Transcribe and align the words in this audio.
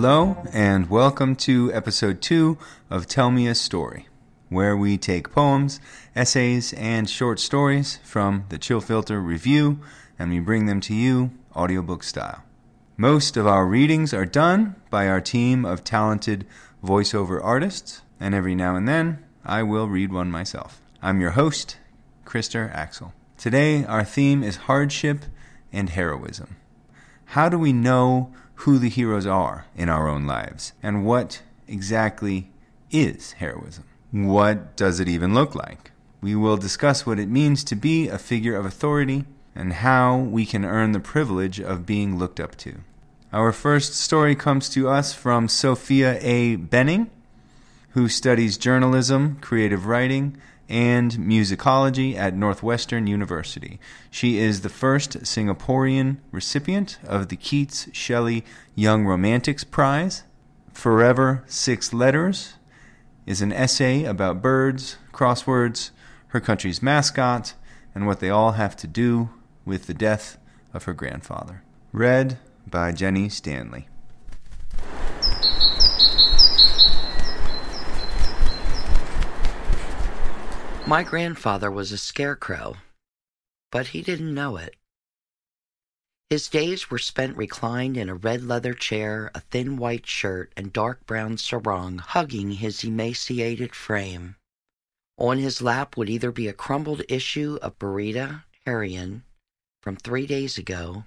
Hello, 0.00 0.36
and 0.52 0.88
welcome 0.88 1.34
to 1.34 1.74
episode 1.74 2.22
two 2.22 2.56
of 2.88 3.08
Tell 3.08 3.32
Me 3.32 3.48
a 3.48 3.54
Story, 3.56 4.06
where 4.48 4.76
we 4.76 4.96
take 4.96 5.32
poems, 5.32 5.80
essays, 6.14 6.72
and 6.74 7.10
short 7.10 7.40
stories 7.40 7.98
from 8.04 8.44
the 8.48 8.60
Chillfiltr 8.60 9.20
Review 9.20 9.80
and 10.16 10.30
we 10.30 10.38
bring 10.38 10.66
them 10.66 10.80
to 10.82 10.94
you 10.94 11.32
audiobook 11.56 12.04
style. 12.04 12.44
Most 12.96 13.36
of 13.36 13.48
our 13.48 13.66
readings 13.66 14.14
are 14.14 14.24
done 14.24 14.76
by 14.88 15.08
our 15.08 15.20
team 15.20 15.64
of 15.64 15.82
talented 15.82 16.46
voiceover 16.80 17.42
artists, 17.42 18.02
and 18.20 18.36
every 18.36 18.54
now 18.54 18.76
and 18.76 18.86
then 18.86 19.24
I 19.44 19.64
will 19.64 19.88
read 19.88 20.12
one 20.12 20.30
myself. 20.30 20.80
I'm 21.02 21.20
your 21.20 21.32
host, 21.32 21.76
Krister 22.24 22.72
Axel. 22.72 23.14
Today, 23.36 23.84
our 23.84 24.04
theme 24.04 24.44
is 24.44 24.68
hardship 24.68 25.24
and 25.72 25.90
heroism. 25.90 26.54
How 27.32 27.48
do 27.48 27.58
we 27.58 27.72
know 27.72 28.32
who 28.62 28.78
the 28.78 28.88
heroes 28.88 29.26
are 29.26 29.66
in 29.76 29.88
our 29.88 30.08
own 30.08 30.26
lives 30.26 30.72
and 30.82 31.04
what 31.04 31.42
exactly 31.68 32.50
is 32.90 33.32
heroism? 33.32 33.84
What 34.10 34.76
does 34.76 34.98
it 34.98 35.08
even 35.08 35.32
look 35.32 35.54
like? 35.54 35.92
We 36.20 36.34
will 36.34 36.56
discuss 36.56 37.06
what 37.06 37.20
it 37.20 37.28
means 37.28 37.62
to 37.64 37.76
be 37.76 38.08
a 38.08 38.18
figure 38.18 38.56
of 38.56 38.66
authority 38.66 39.26
and 39.54 39.74
how 39.74 40.16
we 40.16 40.44
can 40.44 40.64
earn 40.64 40.90
the 40.90 40.98
privilege 40.98 41.60
of 41.60 41.86
being 41.86 42.18
looked 42.18 42.40
up 42.40 42.56
to. 42.56 42.80
Our 43.32 43.52
first 43.52 43.94
story 43.94 44.34
comes 44.34 44.68
to 44.70 44.88
us 44.88 45.12
from 45.12 45.46
Sophia 45.46 46.18
A. 46.20 46.56
Benning, 46.56 47.10
who 47.90 48.08
studies 48.08 48.58
journalism, 48.58 49.36
creative 49.40 49.86
writing, 49.86 50.36
and 50.68 51.12
musicology 51.12 52.14
at 52.14 52.34
Northwestern 52.34 53.06
University. 53.06 53.78
She 54.10 54.38
is 54.38 54.60
the 54.60 54.68
first 54.68 55.20
Singaporean 55.20 56.18
recipient 56.30 56.98
of 57.04 57.28
the 57.28 57.36
Keats 57.36 57.88
Shelley 57.92 58.44
Young 58.74 59.06
Romantics 59.06 59.64
Prize. 59.64 60.24
Forever 60.72 61.42
Six 61.46 61.92
Letters 61.92 62.54
is 63.26 63.42
an 63.42 63.52
essay 63.52 64.04
about 64.04 64.42
birds, 64.42 64.96
crosswords, 65.12 65.90
her 66.28 66.40
country's 66.40 66.82
mascot, 66.82 67.54
and 67.94 68.06
what 68.06 68.20
they 68.20 68.30
all 68.30 68.52
have 68.52 68.76
to 68.76 68.86
do 68.86 69.30
with 69.64 69.86
the 69.86 69.94
death 69.94 70.38
of 70.72 70.84
her 70.84 70.94
grandfather. 70.94 71.62
Read 71.92 72.38
by 72.66 72.92
Jenny 72.92 73.28
Stanley. 73.28 73.88
My 80.88 81.02
grandfather 81.02 81.70
was 81.70 81.92
a 81.92 81.98
scarecrow, 81.98 82.76
but 83.70 83.88
he 83.88 84.00
didn't 84.00 84.32
know 84.32 84.56
it. 84.56 84.74
His 86.30 86.48
days 86.48 86.90
were 86.90 86.98
spent 86.98 87.36
reclined 87.36 87.98
in 87.98 88.08
a 88.08 88.14
red 88.14 88.42
leather 88.42 88.72
chair, 88.72 89.30
a 89.34 89.40
thin 89.40 89.76
white 89.76 90.06
shirt, 90.06 90.50
and 90.56 90.72
dark 90.72 91.04
brown 91.04 91.36
sarong 91.36 91.98
hugging 91.98 92.52
his 92.52 92.84
emaciated 92.84 93.74
frame. 93.74 94.36
On 95.18 95.36
his 95.36 95.60
lap 95.60 95.98
would 95.98 96.08
either 96.08 96.32
be 96.32 96.48
a 96.48 96.54
crumbled 96.54 97.02
issue 97.06 97.58
of 97.60 97.78
Berita 97.78 98.44
Harian 98.66 99.24
from 99.82 99.96
three 99.96 100.26
days 100.26 100.56
ago, 100.56 101.04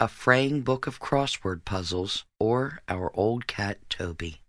a 0.00 0.08
fraying 0.08 0.62
book 0.62 0.86
of 0.86 0.98
crossword 0.98 1.66
puzzles, 1.66 2.24
or 2.40 2.80
our 2.88 3.14
old 3.14 3.46
cat 3.46 3.90
Toby. 3.90 4.40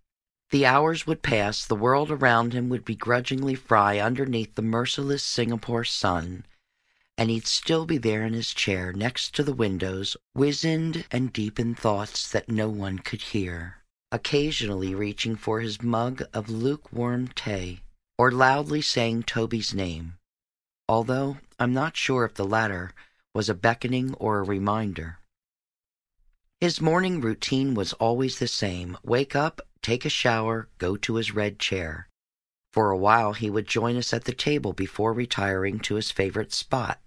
The 0.50 0.66
hours 0.66 1.06
would 1.06 1.22
pass, 1.22 1.64
the 1.64 1.76
world 1.76 2.10
around 2.10 2.54
him 2.54 2.68
would 2.70 2.84
begrudgingly 2.84 3.54
fry 3.54 4.00
underneath 4.00 4.56
the 4.56 4.62
merciless 4.62 5.22
Singapore 5.22 5.84
sun, 5.84 6.44
and 7.16 7.30
he'd 7.30 7.46
still 7.46 7.86
be 7.86 7.98
there 7.98 8.24
in 8.24 8.32
his 8.32 8.52
chair 8.52 8.92
next 8.92 9.32
to 9.36 9.44
the 9.44 9.52
windows, 9.52 10.16
wizened 10.34 11.06
and 11.12 11.32
deep 11.32 11.60
in 11.60 11.76
thoughts 11.76 12.28
that 12.28 12.48
no 12.48 12.68
one 12.68 12.98
could 12.98 13.22
hear, 13.22 13.76
occasionally 14.10 14.92
reaching 14.92 15.36
for 15.36 15.60
his 15.60 15.82
mug 15.82 16.24
of 16.34 16.50
lukewarm 16.50 17.28
tea, 17.28 17.82
or 18.18 18.32
loudly 18.32 18.82
saying 18.82 19.22
Toby's 19.22 19.72
name, 19.72 20.18
although 20.88 21.38
I'm 21.60 21.72
not 21.72 21.96
sure 21.96 22.24
if 22.24 22.34
the 22.34 22.44
latter 22.44 22.92
was 23.32 23.48
a 23.48 23.54
beckoning 23.54 24.14
or 24.14 24.40
a 24.40 24.42
reminder. 24.42 25.19
His 26.60 26.80
morning 26.80 27.22
routine 27.22 27.74
was 27.74 27.94
always 27.94 28.38
the 28.38 28.46
same 28.46 28.98
wake 29.02 29.34
up 29.34 29.62
take 29.82 30.04
a 30.04 30.10
shower, 30.10 30.68
go 30.78 30.96
to 30.96 31.14
his 31.14 31.34
red 31.34 31.58
chair. 31.58 32.08
For 32.72 32.90
a 32.90 32.98
while 32.98 33.32
he 33.32 33.50
would 33.50 33.66
join 33.66 33.96
us 33.96 34.12
at 34.12 34.24
the 34.24 34.34
table 34.34 34.72
before 34.72 35.12
retiring 35.12 35.80
to 35.80 35.94
his 35.94 36.10
favorite 36.10 36.52
spot. 36.52 37.00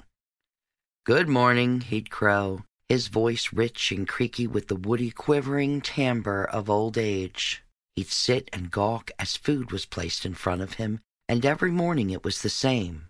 Good 1.06 1.30
morning, 1.30 1.82
he'd 1.82 2.10
crow, 2.10 2.64
his 2.90 3.10
voice 3.10 3.54
rich 3.54 3.92
and 3.92 4.08
creaky 4.08 4.48
with 4.48 4.68
the 4.68 4.76
woody 4.76 5.12
quivering 5.12 5.82
timbre 5.82 6.46
of 6.46 6.70
old 6.70 6.98
age. 6.98 7.64
He'd 7.96 8.08
sit 8.08 8.50
and 8.52 8.72
gawk 8.72 9.12
as 9.20 9.38
food 9.38 9.72
was 9.72 9.86
placed 9.86 10.26
in 10.26 10.34
front 10.34 10.62
of 10.62 10.74
him, 10.74 11.00
and 11.30 11.46
every 11.46 11.72
morning 11.72 12.10
it 12.10 12.24
was 12.24 12.42
the 12.42 12.50
same. 12.50 13.10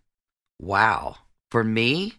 Wow, 0.59 1.19
for 1.49 1.63
me? 1.63 2.15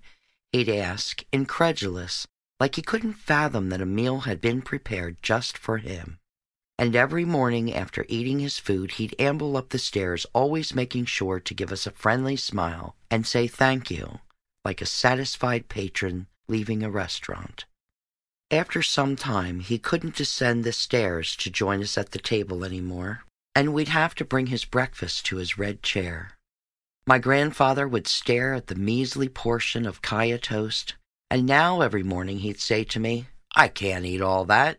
He'd 0.52 0.68
ask, 0.68 1.24
incredulous, 1.32 2.26
like 2.64 2.76
he 2.76 2.82
couldn't 2.82 3.12
fathom 3.12 3.68
that 3.68 3.86
a 3.86 3.86
meal 3.86 4.20
had 4.20 4.40
been 4.40 4.62
prepared 4.62 5.22
just 5.22 5.58
for 5.58 5.78
him 5.78 6.18
and 6.78 6.96
every 6.96 7.24
morning 7.24 7.72
after 7.72 8.04
eating 8.08 8.40
his 8.40 8.58
food, 8.58 8.92
he'd 8.92 9.14
amble 9.18 9.56
up 9.56 9.68
the 9.68 9.78
stairs, 9.78 10.26
always 10.32 10.74
making 10.74 11.04
sure 11.04 11.38
to 11.38 11.54
give 11.54 11.70
us 11.70 11.86
a 11.86 11.92
friendly 11.92 12.36
smile 12.36 12.96
and 13.10 13.26
say 13.26 13.46
thank 13.46 13.90
you, 13.90 14.18
like 14.64 14.82
a 14.82 14.86
satisfied 14.86 15.68
patron 15.68 16.26
leaving 16.48 16.82
a 16.82 16.90
restaurant. 16.90 17.64
After 18.50 18.82
some 18.82 19.14
time, 19.14 19.60
he 19.60 19.78
couldn't 19.78 20.16
descend 20.16 20.64
the 20.64 20.72
stairs 20.72 21.36
to 21.36 21.50
join 21.50 21.80
us 21.80 21.96
at 21.96 22.10
the 22.10 22.18
table 22.18 22.64
any 22.64 22.80
more, 22.80 23.22
and 23.54 23.72
we'd 23.72 23.88
have 23.88 24.14
to 24.16 24.24
bring 24.24 24.48
his 24.48 24.64
breakfast 24.64 25.24
to 25.26 25.36
his 25.36 25.56
red 25.56 25.82
chair. 25.82 26.32
My 27.06 27.18
grandfather 27.18 27.86
would 27.86 28.08
stare 28.08 28.52
at 28.52 28.66
the 28.66 28.74
measly 28.74 29.28
portion 29.28 29.86
of 29.86 30.02
kaya 30.02 30.38
toast, 30.38 30.94
and 31.34 31.46
now 31.46 31.80
every 31.80 32.04
morning 32.04 32.38
he'd 32.38 32.60
say 32.60 32.84
to 32.84 33.00
me, 33.00 33.26
I 33.56 33.66
can't 33.66 34.04
eat 34.04 34.20
all 34.20 34.44
that 34.44 34.78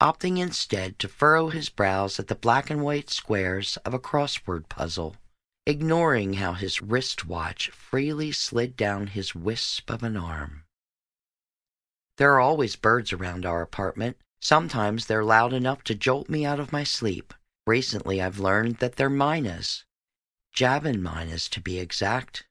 opting 0.00 0.38
instead 0.38 1.00
to 1.00 1.08
furrow 1.08 1.48
his 1.48 1.68
brows 1.68 2.20
at 2.20 2.28
the 2.28 2.36
black 2.36 2.70
and 2.70 2.84
white 2.84 3.10
squares 3.10 3.76
of 3.78 3.92
a 3.92 3.98
crossword 3.98 4.68
puzzle, 4.68 5.16
ignoring 5.66 6.34
how 6.34 6.52
his 6.52 6.80
wristwatch 6.80 7.70
freely 7.70 8.30
slid 8.30 8.76
down 8.76 9.08
his 9.08 9.34
wisp 9.34 9.90
of 9.90 10.04
an 10.04 10.16
arm. 10.16 10.62
There 12.18 12.34
are 12.34 12.40
always 12.40 12.76
birds 12.76 13.12
around 13.12 13.44
our 13.44 13.60
apartment. 13.60 14.16
Sometimes 14.40 15.06
they're 15.06 15.24
loud 15.24 15.52
enough 15.52 15.82
to 15.82 15.96
jolt 15.96 16.28
me 16.28 16.46
out 16.46 16.60
of 16.60 16.70
my 16.70 16.84
sleep. 16.84 17.34
Recently 17.66 18.22
I've 18.22 18.38
learned 18.38 18.76
that 18.76 18.94
they're 18.94 19.10
mynas, 19.10 19.82
Javan 20.52 21.02
mynas 21.02 21.50
to 21.50 21.60
be 21.60 21.80
exact. 21.80 22.45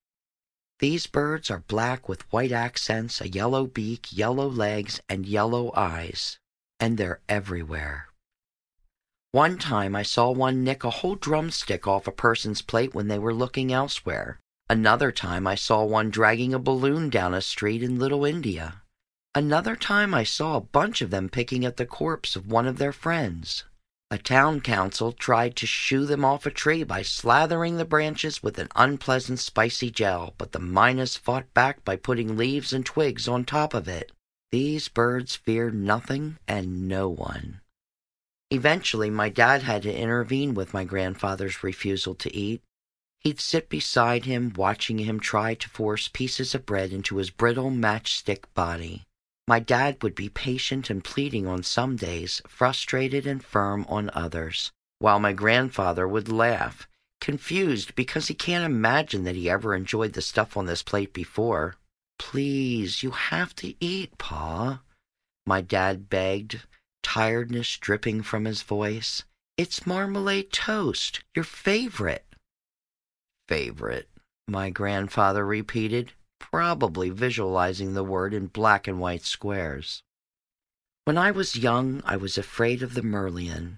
These 0.85 1.07
birds 1.07 1.50
are 1.50 1.63
black 1.68 2.07
with 2.07 2.31
white 2.31 2.51
accents, 2.51 3.19
a 3.19 3.28
yellow 3.28 3.66
beak, 3.66 4.16
yellow 4.16 4.47
legs, 4.47 5.01
and 5.09 5.25
yellow 5.25 5.73
eyes 5.75 6.38
and 6.79 6.96
they're 6.96 7.22
everywhere. 7.28 8.09
One 9.31 9.57
time 9.57 9.96
I 9.96 10.03
saw 10.03 10.29
one 10.29 10.63
nick 10.63 10.84
a 10.84 10.91
whole 10.91 11.16
drumstick 11.16 11.88
off 11.88 12.06
a 12.06 12.12
person's 12.12 12.62
plate 12.62 12.94
when 12.94 13.07
they 13.07 13.18
were 13.18 13.34
looking 13.34 13.73
elsewhere. 13.73 14.40
Another 14.69 15.12
time 15.12 15.47
I 15.47 15.56
saw 15.56 15.84
one 15.84 16.12
dragging 16.12 16.53
a 16.53 16.59
balloon 16.59 17.09
down 17.09 17.34
a 17.34 17.41
street 17.41 17.81
in 17.81 17.97
Little 17.97 18.23
India. 18.23 18.84
Another 19.34 19.75
time 19.75 20.13
I 20.13 20.23
saw 20.23 20.56
a 20.56 20.62
bunch 20.62 21.02
of 21.02 21.09
them 21.09 21.29
picking 21.29 21.66
at 21.66 21.78
the 21.78 21.88
corpse 21.88 22.35
of 22.35 22.46
one 22.46 22.67
of 22.67 22.78
their 22.78 22.93
friends. 22.93 23.64
A 24.11 24.19
town 24.19 24.61
council 24.61 25.11
tried 25.11 25.55
to 25.55 25.66
shoo 25.66 26.05
them 26.05 26.23
off 26.23 26.46
a 26.46 26.52
tree 26.52 26.84
by 26.84 27.02
slathering 27.02 27.78
the 27.78 27.85
branches 27.85 28.43
with 28.43 28.59
an 28.59 28.69
unpleasant 28.75 29.40
spicy 29.40 29.90
gel, 29.90 30.35
but 30.37 30.52
the 30.52 30.59
mynas 30.59 31.17
fought 31.17 31.52
back 31.55 31.84
by 31.84 31.96
putting 31.96 32.37
leaves 32.37 32.72
and 32.72 32.85
twigs 32.85 33.28
on 33.28 33.46
top 33.46 33.73
of 33.73 33.87
it. 33.87 34.11
These 34.52 34.90
birds 34.90 35.35
fear 35.35 35.72
nothing 35.72 36.37
and 36.47 36.87
no 36.87 37.09
one. 37.09 37.61
Eventually, 38.52 39.09
my 39.09 39.29
dad 39.29 39.63
had 39.63 39.81
to 39.84 39.93
intervene 39.93 40.53
with 40.53 40.73
my 40.73 40.84
grandfather's 40.84 41.63
refusal 41.63 42.13
to 42.16 42.34
eat. 42.34 42.61
He'd 43.19 43.40
sit 43.40 43.69
beside 43.69 44.25
him, 44.25 44.53
watching 44.55 44.99
him 44.99 45.19
try 45.19 45.55
to 45.55 45.69
force 45.69 46.09
pieces 46.09 46.53
of 46.53 46.67
bread 46.67 46.93
into 46.93 47.17
his 47.17 47.31
brittle 47.31 47.72
matchstick 47.72 48.46
body. 48.53 49.03
My 49.47 49.59
dad 49.59 50.02
would 50.02 50.16
be 50.16 50.30
patient 50.30 50.90
and 50.90 51.03
pleading 51.03 51.46
on 51.46 51.62
some 51.62 51.96
days, 51.96 52.42
frustrated 52.47 53.28
and 53.28 53.44
firm 53.44 53.86
on 53.88 54.09
others, 54.14 54.72
while 54.97 55.20
my 55.20 55.34
grandfather 55.34 56.08
would 56.08 56.30
laugh, 56.30 56.88
confused 57.22 57.94
because 57.96 58.28
he 58.28 58.34
can't 58.34 58.66
imagine 58.66 59.24
that 59.24 59.36
he 59.36 59.50
ever 59.50 59.76
enjoyed 59.76 60.14
the 60.14 60.22
stuff 60.22 60.58
on 60.58 60.66
this 60.66 60.82
plate 60.82 61.14
before. 61.14 61.76
Please, 62.18 63.03
you 63.03 63.12
have 63.12 63.53
to 63.58 63.76
eat, 63.80 64.18
Pa, 64.18 64.82
my 65.46 65.62
dad 65.62 66.09
begged, 66.09 66.62
tiredness 67.03 67.78
dripping 67.78 68.24
from 68.24 68.46
his 68.46 68.64
voice. 68.64 69.24
It's 69.58 69.86
marmalade 69.86 70.52
toast, 70.52 71.24
your 71.36 71.46
favorite. 71.46 72.26
Favorite, 73.48 74.09
my 74.48 74.72
grandfather 74.72 75.46
repeated, 75.46 76.14
probably 76.40 77.09
visualizing 77.09 77.93
the 77.93 78.03
word 78.03 78.34
in 78.34 78.47
black 78.47 78.87
and 78.87 78.99
white 78.99 79.23
squares. 79.23 80.03
When 81.05 81.17
I 81.17 81.32
was 81.32 81.55
young, 81.55 82.02
I 82.05 82.17
was 82.17 82.37
afraid 82.37 82.82
of 82.82 82.93
the 82.93 83.02
Merlion. 83.02 83.78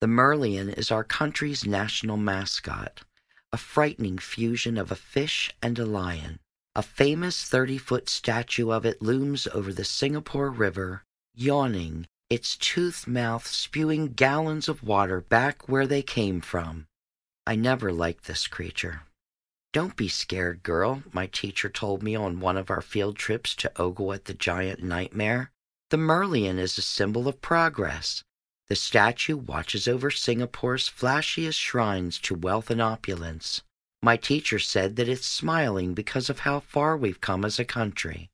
The 0.00 0.08
Merlion 0.08 0.76
is 0.76 0.90
our 0.90 1.04
country's 1.04 1.64
national 1.64 2.16
mascot, 2.16 3.02
a 3.52 3.56
frightening 3.56 4.18
fusion 4.18 4.76
of 4.76 4.90
a 4.90 4.96
fish 4.96 5.54
and 5.62 5.78
a 5.78 5.86
lion. 5.86 6.40
A 6.76 6.82
famous 6.82 7.44
30 7.44 7.78
foot 7.78 8.08
statue 8.08 8.72
of 8.72 8.84
it 8.84 9.00
looms 9.00 9.46
over 9.54 9.72
the 9.72 9.84
Singapore 9.84 10.50
River, 10.50 11.04
yawning, 11.32 12.08
its 12.28 12.56
toothed 12.56 13.06
mouth 13.06 13.46
spewing 13.46 14.08
gallons 14.08 14.68
of 14.68 14.82
water 14.82 15.20
back 15.20 15.68
where 15.68 15.86
they 15.86 16.02
came 16.02 16.40
from. 16.40 16.86
I 17.46 17.54
never 17.54 17.92
liked 17.92 18.24
this 18.24 18.48
creature. 18.48 19.02
Don't 19.74 19.96
be 19.96 20.06
scared, 20.06 20.62
girl, 20.62 21.02
my 21.12 21.26
teacher 21.26 21.68
told 21.68 22.00
me 22.00 22.14
on 22.14 22.38
one 22.38 22.56
of 22.56 22.70
our 22.70 22.80
field 22.80 23.16
trips 23.16 23.56
to 23.56 23.72
ogle 23.74 24.12
at 24.12 24.26
the 24.26 24.32
giant 24.32 24.84
nightmare. 24.84 25.50
The 25.90 25.96
Merlion 25.96 26.60
is 26.60 26.78
a 26.78 26.82
symbol 26.82 27.26
of 27.26 27.42
progress. 27.42 28.22
The 28.68 28.76
statue 28.76 29.36
watches 29.36 29.88
over 29.88 30.12
Singapore's 30.12 30.88
flashiest 30.88 31.58
shrines 31.58 32.20
to 32.20 32.36
wealth 32.36 32.70
and 32.70 32.80
opulence. 32.80 33.62
My 34.00 34.16
teacher 34.16 34.60
said 34.60 34.94
that 34.94 35.08
it's 35.08 35.26
smiling 35.26 35.92
because 35.92 36.30
of 36.30 36.40
how 36.46 36.60
far 36.60 36.96
we've 36.96 37.20
come 37.20 37.44
as 37.44 37.58
a 37.58 37.64
country. 37.64 38.30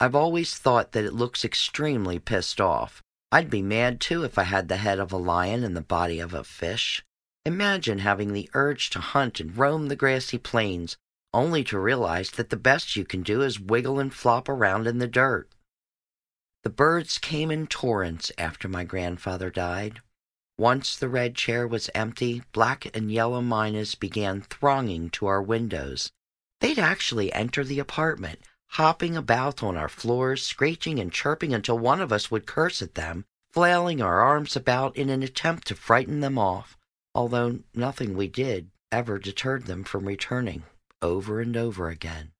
I've 0.00 0.16
always 0.16 0.58
thought 0.58 0.90
that 0.90 1.04
it 1.04 1.14
looks 1.14 1.44
extremely 1.44 2.18
pissed 2.18 2.60
off. 2.60 3.00
I'd 3.30 3.48
be 3.48 3.62
mad 3.62 4.00
too 4.00 4.24
if 4.24 4.38
I 4.38 4.42
had 4.42 4.66
the 4.66 4.78
head 4.78 4.98
of 4.98 5.12
a 5.12 5.16
lion 5.16 5.62
and 5.62 5.76
the 5.76 5.82
body 5.82 6.18
of 6.18 6.34
a 6.34 6.42
fish. 6.42 7.04
Imagine 7.46 8.00
having 8.00 8.32
the 8.32 8.50
urge 8.54 8.90
to 8.90 8.98
hunt 8.98 9.38
and 9.38 9.56
roam 9.56 9.86
the 9.86 9.94
grassy 9.94 10.36
plains, 10.36 10.96
only 11.32 11.62
to 11.62 11.78
realize 11.78 12.32
that 12.32 12.50
the 12.50 12.56
best 12.56 12.96
you 12.96 13.04
can 13.04 13.22
do 13.22 13.40
is 13.40 13.60
wiggle 13.60 14.00
and 14.00 14.12
flop 14.12 14.48
around 14.48 14.88
in 14.88 14.98
the 14.98 15.06
dirt. 15.06 15.48
The 16.64 16.70
birds 16.70 17.18
came 17.18 17.52
in 17.52 17.68
torrents 17.68 18.32
after 18.36 18.66
my 18.66 18.82
grandfather 18.82 19.48
died. 19.48 20.00
Once 20.58 20.96
the 20.96 21.08
red 21.08 21.36
chair 21.36 21.68
was 21.68 21.88
empty, 21.94 22.42
black 22.50 22.90
and 22.92 23.12
yellow 23.12 23.40
mynas 23.40 23.94
began 23.94 24.42
thronging 24.42 25.08
to 25.10 25.26
our 25.26 25.40
windows. 25.40 26.10
They'd 26.60 26.80
actually 26.80 27.32
enter 27.32 27.62
the 27.62 27.78
apartment, 27.78 28.40
hopping 28.70 29.16
about 29.16 29.62
on 29.62 29.76
our 29.76 29.88
floors, 29.88 30.44
screeching 30.44 30.98
and 30.98 31.12
chirping 31.12 31.54
until 31.54 31.78
one 31.78 32.00
of 32.00 32.12
us 32.12 32.28
would 32.28 32.44
curse 32.44 32.82
at 32.82 32.96
them, 32.96 33.24
flailing 33.52 34.02
our 34.02 34.20
arms 34.20 34.56
about 34.56 34.96
in 34.96 35.10
an 35.10 35.22
attempt 35.22 35.68
to 35.68 35.76
frighten 35.76 36.18
them 36.18 36.38
off, 36.38 36.76
although 37.16 37.58
nothing 37.74 38.14
we 38.14 38.28
did 38.28 38.68
ever 38.92 39.18
deterred 39.18 39.64
them 39.64 39.82
from 39.82 40.06
returning 40.06 40.62
over 41.00 41.40
and 41.40 41.56
over 41.56 41.88
again. 41.88 42.30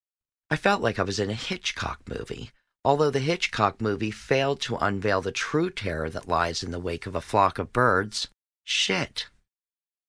I 0.51 0.57
felt 0.57 0.83
like 0.83 0.99
I 0.99 1.03
was 1.03 1.19
in 1.19 1.31
a 1.31 1.35
Hitchcock 1.35 2.03
movie, 2.07 2.51
although 2.85 3.11
the 3.11 3.21
Hitchcock 3.21 3.81
movie 3.81 4.11
failed 4.11 4.61
to 4.61 4.77
unveil 4.77 5.23
the 5.23 5.33
true 5.33 5.71
terror 5.71 6.11
that 6.11 6.29
lies 6.29 6.63
in 6.63 6.73
the 6.73 6.79
wake 6.79 7.07
of 7.07 7.15
a 7.15 7.23
flock 7.23 7.59
of 7.59 7.73
birds. 7.73 8.29
Shit. 8.65 9.29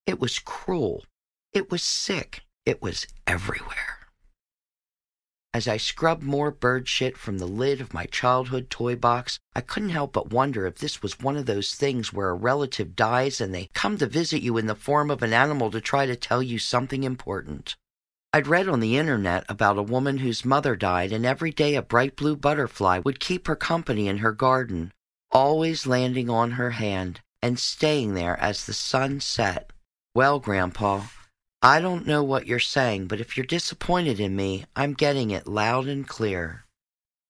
It 0.05 0.19
was 0.19 0.37
cruel. 0.37 1.05
It 1.53 1.71
was 1.71 1.81
sick. 1.81 2.41
It 2.65 2.81
was 2.81 3.07
everywhere. 3.25 3.96
As 5.53 5.67
I 5.67 5.77
scrubbed 5.77 6.23
more 6.23 6.51
bird 6.51 6.87
shit 6.87 7.17
from 7.17 7.37
the 7.37 7.47
lid 7.47 7.81
of 7.81 7.93
my 7.93 8.05
childhood 8.05 8.69
toy 8.69 8.95
box, 8.95 9.39
I 9.55 9.61
couldn't 9.61 9.89
help 9.89 10.13
but 10.13 10.29
wonder 10.29 10.67
if 10.67 10.75
this 10.75 11.01
was 11.01 11.19
one 11.19 11.37
of 11.37 11.45
those 11.45 11.73
things 11.73 12.13
where 12.13 12.29
a 12.29 12.35
relative 12.35 12.95
dies 12.95 13.41
and 13.41 13.53
they 13.55 13.69
come 13.73 13.97
to 13.97 14.07
visit 14.07 14.41
you 14.41 14.57
in 14.57 14.67
the 14.67 14.75
form 14.75 15.09
of 15.09 15.23
an 15.23 15.33
animal 15.33 15.71
to 15.71 15.81
try 15.81 16.05
to 16.05 16.15
tell 16.15 16.43
you 16.43 16.59
something 16.59 17.03
important. 17.03 17.75
I'd 18.33 18.45
read 18.45 18.67
on 18.67 18.81
the 18.81 18.97
internet 18.97 19.45
about 19.49 19.79
a 19.79 19.83
woman 19.83 20.17
whose 20.17 20.45
mother 20.45 20.75
died, 20.75 21.11
and 21.11 21.25
every 21.25 21.51
day 21.51 21.75
a 21.75 21.81
bright 21.81 22.15
blue 22.15 22.35
butterfly 22.35 22.99
would 22.99 23.19
keep 23.19 23.47
her 23.47 23.55
company 23.55 24.07
in 24.07 24.19
her 24.19 24.33
garden, 24.33 24.91
always 25.31 25.87
landing 25.87 26.29
on 26.29 26.51
her 26.51 26.71
hand 26.71 27.21
and 27.41 27.57
staying 27.57 28.13
there 28.13 28.37
as 28.39 28.65
the 28.65 28.73
sun 28.73 29.21
set. 29.21 29.71
Well, 30.13 30.39
Grandpa, 30.39 31.03
I 31.67 31.81
don't 31.81 32.07
know 32.07 32.23
what 32.23 32.47
you're 32.47 32.59
saying, 32.59 33.07
but 33.07 33.19
if 33.19 33.35
you're 33.35 33.45
disappointed 33.45 34.21
in 34.21 34.37
me, 34.37 34.63
I'm 34.73 34.93
getting 34.93 35.31
it 35.31 35.47
loud 35.47 35.87
and 35.87 36.07
clear. 36.07 36.63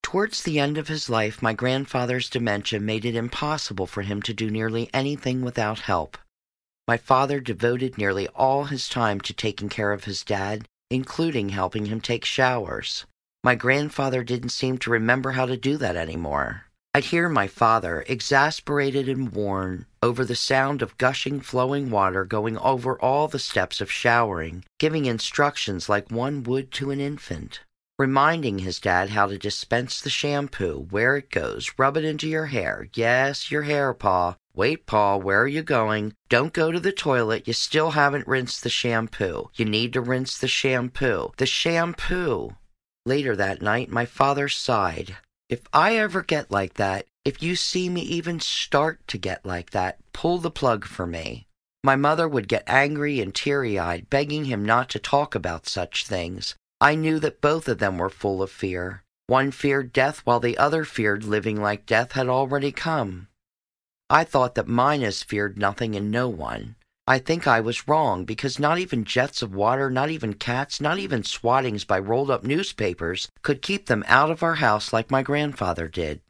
Towards 0.04 0.44
the 0.44 0.60
end 0.60 0.78
of 0.78 0.90
his 0.90 1.10
life, 1.10 1.42
my 1.42 1.54
grandfather's 1.54 2.30
dementia 2.30 2.80
made 2.80 3.04
it 3.04 3.16
impossible 3.16 3.88
for 3.88 4.04
him 4.04 4.22
to 4.22 4.36
do 4.36 4.52
nearly 4.52 4.92
anything 4.94 5.42
without 5.42 5.80
help. 5.80 6.20
My 6.88 6.98
father 6.98 7.40
devoted 7.40 7.98
nearly 7.98 8.28
all 8.28 8.66
his 8.66 8.88
time 8.88 9.20
to 9.22 9.34
taking 9.34 9.70
care 9.70 9.92
of 9.92 10.04
his 10.04 10.24
dad, 10.24 10.68
including 10.92 11.50
helping 11.50 11.88
him 11.88 12.00
take 12.00 12.24
showers. 12.24 13.08
My 13.44 13.56
grandfather 13.56 14.24
didn't 14.24 14.50
seem 14.50 14.78
to 14.78 14.92
remember 14.92 15.32
how 15.32 15.48
to 15.48 15.58
do 15.58 15.78
that 15.78 15.96
anymore. 15.96 16.66
I'd 16.94 17.06
hear 17.06 17.28
my 17.28 17.48
father, 17.48 18.06
exasperated 18.08 19.10
and 19.10 19.32
worn, 19.32 19.88
over 20.02 20.24
the 20.26 20.36
sound 20.36 20.82
of 20.82 20.98
gushing, 20.98 21.40
flowing 21.40 21.90
water 21.90 22.26
going 22.26 22.58
over 22.58 23.00
all 23.02 23.28
the 23.28 23.40
steps 23.40 23.82
of 23.82 23.92
showering, 23.92 24.64
giving 24.80 25.06
instructions 25.06 25.90
like 25.90 26.12
one 26.12 26.44
would 26.44 26.72
to 26.72 26.92
an 26.92 27.00
infant, 27.00 27.62
reminding 27.98 28.60
his 28.60 28.80
dad 28.80 29.10
how 29.10 29.28
to 29.28 29.38
dispense 29.38 30.02
the 30.02 30.10
shampoo, 30.10 30.88
where 30.90 31.18
it 31.18 31.32
goes, 31.32 31.72
rub 31.78 31.98
it 31.98 32.06
into 32.06 32.28
your 32.28 32.48
hair. 32.48 32.88
Yes, 32.94 33.52
your 33.52 33.64
hair, 33.64 33.94
Pa. 33.94 34.36
Wait, 34.54 34.88
Paul, 34.88 35.22
where 35.22 35.42
are 35.42 35.48
you 35.48 35.62
going? 35.62 36.14
Don't 36.30 36.52
go 36.52 36.72
to 36.72 36.80
the 36.80 36.92
toilet. 36.92 37.48
You 37.48 37.54
still 37.54 37.92
haven't 37.92 38.28
rinsed 38.28 38.64
the 38.64 38.70
shampoo. 38.70 39.52
You 39.54 39.66
need 39.66 39.94
to 39.94 40.02
rinse 40.02 40.38
the 40.38 40.48
shampoo. 40.48 41.32
The 41.38 41.46
shampoo. 41.46 42.56
Later 43.06 43.36
that 43.36 43.62
night, 43.62 43.90
my 43.90 44.06
father 44.06 44.50
sighed. 44.50 45.16
If 45.48 45.62
I 45.72 45.96
ever 45.96 46.24
get 46.24 46.52
like 46.52 46.74
that, 46.74 47.06
if 47.28 47.44
you 47.44 47.58
see 47.58 47.90
me 47.90 48.00
even 48.04 48.40
start 48.40 49.06
to 49.06 49.18
get 49.18 49.46
like 49.46 49.72
that, 49.72 49.98
pull 50.14 50.38
the 50.38 50.50
plug 50.50 50.86
for 50.86 51.06
me. 51.06 51.46
My 51.84 51.98
mother 51.98 52.26
would 52.26 52.48
get 52.48 52.64
angry 52.68 53.20
and 53.20 53.36
teary 53.36 53.78
eyed, 53.78 54.10
begging 54.10 54.46
him 54.46 54.64
not 54.64 54.88
to 54.92 55.00
talk 55.00 55.36
about 55.36 55.68
such 55.68 56.08
things. 56.08 56.56
I 56.80 56.96
knew 56.96 57.20
that 57.20 57.42
both 57.42 57.68
of 57.68 57.80
them 57.80 57.98
were 57.98 58.10
full 58.10 58.42
of 58.42 58.50
fear. 58.50 59.04
One 59.26 59.52
feared 59.52 59.92
death 59.92 60.22
while 60.24 60.40
the 60.40 60.58
other 60.58 60.86
feared 60.86 61.26
living 61.26 61.62
like 61.62 61.86
death 61.86 62.14
had 62.14 62.30
already 62.30 62.72
come. 62.72 63.28
I 64.10 64.24
thought 64.24 64.56
that 64.56 64.68
mynas 64.68 65.22
feared 65.22 65.58
nothing 65.58 65.98
and 65.98 66.10
no 66.10 66.30
one. 66.30 66.78
I 67.08 67.20
think 67.20 67.46
I 67.46 67.60
was 67.60 67.90
wrong 67.90 68.24
because 68.24 68.58
not 68.58 68.80
even 68.80 69.04
jets 69.04 69.42
of 69.42 69.54
water, 69.54 69.90
not 69.90 70.10
even 70.10 70.34
cats, 70.36 70.80
not 70.80 70.98
even 70.98 71.24
swattings 71.24 71.84
by 71.84 72.00
rolled 72.00 72.32
up 72.32 72.46
newspapers 72.46 73.28
could 73.42 73.62
keep 73.62 73.88
them 73.88 74.06
out 74.08 74.32
of 74.32 74.44
our 74.44 74.56
house 74.56 74.94
like 74.94 75.12
my 75.12 75.24
grandfather 75.24 75.90
did. 75.90 76.22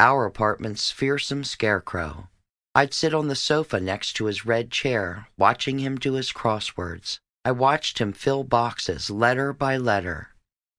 Our 0.00 0.26
apartment's 0.26 0.90
fearsome 0.90 1.44
scarecrow. 1.44 2.28
I'd 2.74 2.94
sit 2.94 3.14
on 3.14 3.28
the 3.28 3.36
sofa 3.36 3.80
next 3.80 4.14
to 4.14 4.24
his 4.24 4.46
red 4.46 4.70
chair, 4.70 5.28
watching 5.36 5.78
him 5.78 5.96
do 5.96 6.14
his 6.14 6.32
crosswords. 6.32 7.18
I 7.44 7.52
watched 7.52 7.98
him 7.98 8.12
fill 8.12 8.44
boxes, 8.44 9.10
letter 9.10 9.52
by 9.52 9.76
letter. 9.76 10.30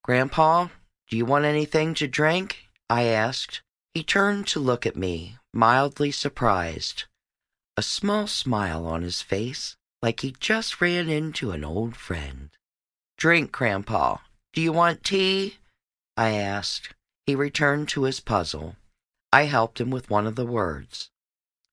Grandpa, 0.03 0.67
do 1.09 1.17
you 1.17 1.25
want 1.25 1.45
anything 1.45 1.93
to 1.95 2.07
drink? 2.07 2.69
I 2.89 3.03
asked. 3.03 3.61
He 3.93 4.03
turned 4.03 4.47
to 4.47 4.59
look 4.59 4.85
at 4.85 4.95
me, 4.95 5.37
mildly 5.53 6.11
surprised, 6.11 7.03
a 7.75 7.81
small 7.81 8.27
smile 8.27 8.85
on 8.85 9.01
his 9.01 9.21
face, 9.23 9.75
like 10.01 10.19
he 10.19 10.35
just 10.39 10.79
ran 10.79 11.09
into 11.09 11.51
an 11.51 11.63
old 11.63 11.95
friend. 11.95 12.49
Drink, 13.17 13.51
Grandpa. 13.51 14.17
Do 14.53 14.61
you 14.61 14.71
want 14.71 15.03
tea? 15.03 15.57
I 16.15 16.33
asked. 16.33 16.93
He 17.25 17.33
returned 17.33 17.89
to 17.89 18.03
his 18.03 18.19
puzzle. 18.19 18.75
I 19.33 19.45
helped 19.45 19.81
him 19.81 19.89
with 19.89 20.11
one 20.11 20.27
of 20.27 20.35
the 20.35 20.45
words. 20.45 21.09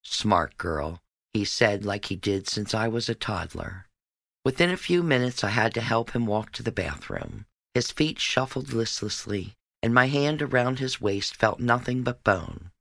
Smart 0.01 0.57
girl, 0.57 0.99
he 1.31 1.45
said 1.45 1.85
like 1.85 2.05
he 2.05 2.15
did 2.15 2.49
since 2.49 2.73
I 2.73 2.87
was 2.87 3.07
a 3.07 3.13
toddler. 3.13 3.85
Within 4.43 4.71
a 4.71 4.77
few 4.77 5.03
minutes, 5.03 5.43
I 5.43 5.49
had 5.49 5.71
to 5.75 5.81
help 5.81 6.15
him 6.15 6.25
walk 6.25 6.53
to 6.53 6.63
the 6.63 6.71
bathroom. 6.71 7.45
His 7.75 7.91
feet 7.91 8.17
shuffled 8.17 8.73
listlessly, 8.73 9.53
and 9.83 9.93
my 9.93 10.07
hand 10.07 10.41
around 10.41 10.79
his 10.79 10.99
waist 10.99 11.35
felt 11.35 11.59
nothing 11.59 12.01
but 12.01 12.23
bone. 12.23 12.71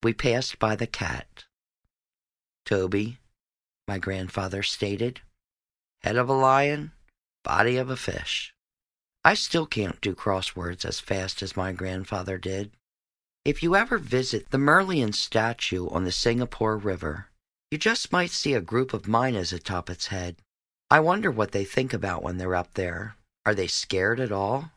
We 0.00 0.12
passed 0.14 0.60
by 0.60 0.76
the 0.76 0.86
cat. 0.86 1.46
Toby, 2.64 3.18
my 3.88 3.98
grandfather 3.98 4.62
stated, 4.62 5.22
head 6.02 6.14
of 6.14 6.28
a 6.28 6.34
lion, 6.34 6.92
body 7.42 7.78
of 7.78 7.90
a 7.90 7.96
fish. 7.96 8.54
I 9.24 9.34
still 9.34 9.66
can't 9.66 10.00
do 10.00 10.14
crosswords 10.14 10.84
as 10.84 11.00
fast 11.00 11.42
as 11.42 11.56
my 11.56 11.72
grandfather 11.72 12.38
did. 12.38 12.70
If 13.44 13.62
you 13.62 13.76
ever 13.76 13.98
visit 13.98 14.50
the 14.50 14.58
Merlion 14.58 15.14
statue 15.14 15.88
on 15.90 16.04
the 16.04 16.12
Singapore 16.12 16.78
River, 16.78 17.28
you 17.70 17.76
just 17.76 18.10
might 18.10 18.30
see 18.30 18.54
a 18.54 18.60
group 18.60 18.94
of 18.94 19.02
mynas 19.02 19.52
atop 19.52 19.90
its 19.90 20.06
head. 20.06 20.36
I 20.90 21.00
wonder 21.00 21.30
what 21.30 21.52
they 21.52 21.64
think 21.64 21.92
about 21.92 22.22
when 22.22 22.38
they're 22.38 22.54
up 22.54 22.74
there. 22.74 23.16
Are 23.44 23.54
they 23.54 23.66
scared 23.66 24.18
at 24.18 24.32
all? 24.32 24.72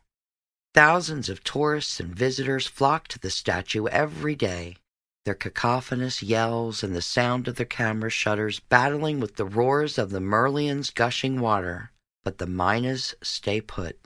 Thousands 0.73 1.29
of 1.29 1.43
tourists 1.43 1.99
and 1.99 2.13
visitors 2.13 2.67
flock 2.67 3.07
to 3.09 3.19
the 3.19 3.29
statue 3.29 3.87
every 3.87 4.35
day 4.35 4.75
their 5.27 5.35
cacophonous 5.35 6.23
yells 6.23 6.83
and 6.83 6.95
the 6.95 7.01
sound 7.01 7.49
of 7.49 7.57
their 7.57 7.65
camera 7.65 8.09
shutters 8.09 8.61
battling 8.61 9.19
with 9.19 9.35
the 9.35 9.43
roars 9.43 9.97
of 9.97 10.09
the 10.09 10.21
Merlion's 10.21 10.89
gushing 10.89 11.41
water. 11.41 11.91
But 12.23 12.37
the 12.37 12.47
mynas 12.47 13.13
stay 13.21 13.59
put. 13.59 13.99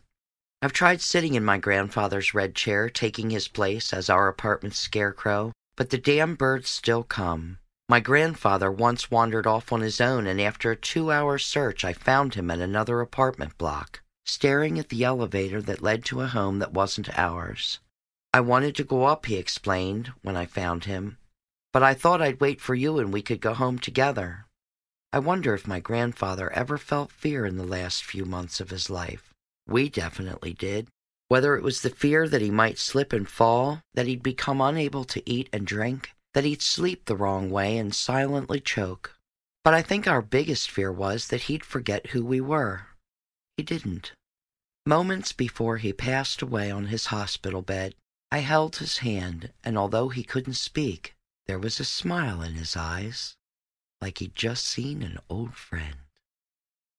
I've 0.63 0.73
tried 0.73 1.01
sitting 1.01 1.33
in 1.33 1.43
my 1.43 1.57
grandfather's 1.57 2.35
red 2.35 2.53
chair, 2.53 2.87
taking 2.87 3.31
his 3.31 3.47
place 3.47 3.93
as 3.93 4.09
our 4.09 4.27
apartment 4.27 4.75
scarecrow, 4.75 5.53
But 5.75 5.89
the 5.89 5.97
damn 5.97 6.35
birds 6.35 6.69
still 6.69 7.03
come. 7.03 7.57
My 7.89 7.99
grandfather 7.99 8.71
once 8.71 9.09
wandered 9.09 9.47
off 9.47 9.73
on 9.73 9.81
his 9.81 9.99
own, 9.99 10.27
and 10.27 10.39
after 10.39 10.69
a 10.69 10.75
two 10.75 11.11
hour 11.11 11.39
search, 11.39 11.83
I 11.83 11.93
found 11.93 12.35
him 12.35 12.51
in 12.51 12.61
another 12.61 13.01
apartment 13.01 13.57
block, 13.57 14.01
staring 14.25 14.77
at 14.77 14.89
the 14.89 15.03
elevator 15.03 15.61
that 15.63 15.81
led 15.81 16.05
to 16.05 16.21
a 16.21 16.27
home 16.27 16.59
that 16.59 16.73
wasn't 16.73 17.17
ours. 17.17 17.79
I 18.33 18.41
wanted 18.41 18.75
to 18.75 18.83
go 18.83 19.05
up, 19.05 19.25
he 19.25 19.37
explained, 19.37 20.13
when 20.21 20.37
I 20.37 20.45
found 20.45 20.85
him, 20.85 21.17
but 21.73 21.81
I 21.81 21.95
thought 21.95 22.21
I'd 22.21 22.39
wait 22.39 22.61
for 22.61 22.75
you 22.75 22.99
and 22.99 23.11
we 23.11 23.21
could 23.21 23.41
go 23.41 23.53
home 23.53 23.79
together. 23.79 24.45
I 25.11 25.19
wonder 25.19 25.53
if 25.53 25.67
my 25.67 25.79
grandfather 25.79 26.51
ever 26.53 26.77
felt 26.77 27.11
fear 27.11 27.45
in 27.45 27.57
the 27.57 27.63
last 27.63 28.03
few 28.03 28.23
months 28.23 28.59
of 28.59 28.69
his 28.69 28.89
life. 28.89 29.30
We 29.67 29.89
definitely 29.89 30.53
did. 30.53 30.87
Whether 31.27 31.55
it 31.55 31.63
was 31.63 31.81
the 31.81 31.89
fear 31.89 32.27
that 32.27 32.41
he 32.41 32.51
might 32.51 32.77
slip 32.77 33.13
and 33.13 33.27
fall, 33.27 33.81
that 33.93 34.07
he'd 34.07 34.23
become 34.23 34.59
unable 34.59 35.05
to 35.05 35.29
eat 35.29 35.49
and 35.53 35.65
drink, 35.65 36.11
that 36.33 36.43
he'd 36.43 36.61
sleep 36.61 37.05
the 37.05 37.15
wrong 37.15 37.49
way 37.49 37.77
and 37.77 37.95
silently 37.95 38.59
choke. 38.59 39.15
But 39.63 39.73
I 39.73 39.81
think 39.81 40.07
our 40.07 40.21
biggest 40.21 40.69
fear 40.69 40.91
was 40.91 41.27
that 41.27 41.43
he'd 41.43 41.63
forget 41.63 42.07
who 42.07 42.25
we 42.25 42.41
were. 42.41 42.87
He 43.55 43.63
didn't. 43.63 44.13
Moments 44.85 45.31
before 45.31 45.77
he 45.77 45.93
passed 45.93 46.41
away 46.41 46.71
on 46.71 46.87
his 46.87 47.07
hospital 47.07 47.61
bed, 47.61 47.95
I 48.31 48.39
held 48.39 48.77
his 48.77 48.99
hand, 48.99 49.51
and 49.63 49.77
although 49.77 50.09
he 50.09 50.23
couldn't 50.23 50.55
speak, 50.55 51.15
there 51.45 51.59
was 51.59 51.79
a 51.79 51.85
smile 51.85 52.41
in 52.41 52.55
his 52.55 52.75
eyes, 52.75 53.35
like 54.01 54.17
he'd 54.17 54.35
just 54.35 54.65
seen 54.65 55.03
an 55.03 55.19
old 55.29 55.53
friend. 55.55 55.97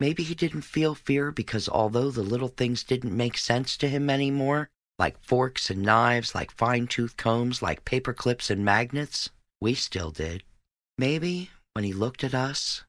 Maybe 0.03 0.25
he 0.25 0.35
didn't 0.35 0.63
feel 0.63 0.97
fear 0.97 1.31
because 1.31 1.69
although 1.69 2.11
the 2.11 2.25
little 2.25 2.49
things 2.49 2.83
didn't 2.83 3.17
make 3.17 3.39
sense 3.39 3.77
to 3.77 3.89
him 3.89 4.11
anymore, 4.11 4.69
like 4.99 5.23
forks 5.23 5.71
and 5.71 5.81
knives, 5.81 6.35
like 6.35 6.51
fine 6.51 6.89
tooth 6.89 7.17
combs, 7.17 7.63
like 7.63 7.85
paper 7.85 8.13
clips 8.13 8.51
and 8.51 8.65
magnets, 8.65 9.31
we 9.61 9.75
still 9.75 10.11
did. 10.11 10.43
Maybe 10.99 11.51
when 11.75 11.85
he 11.85 11.93
looked 11.93 12.25
at 12.25 12.35
us, 12.35 12.83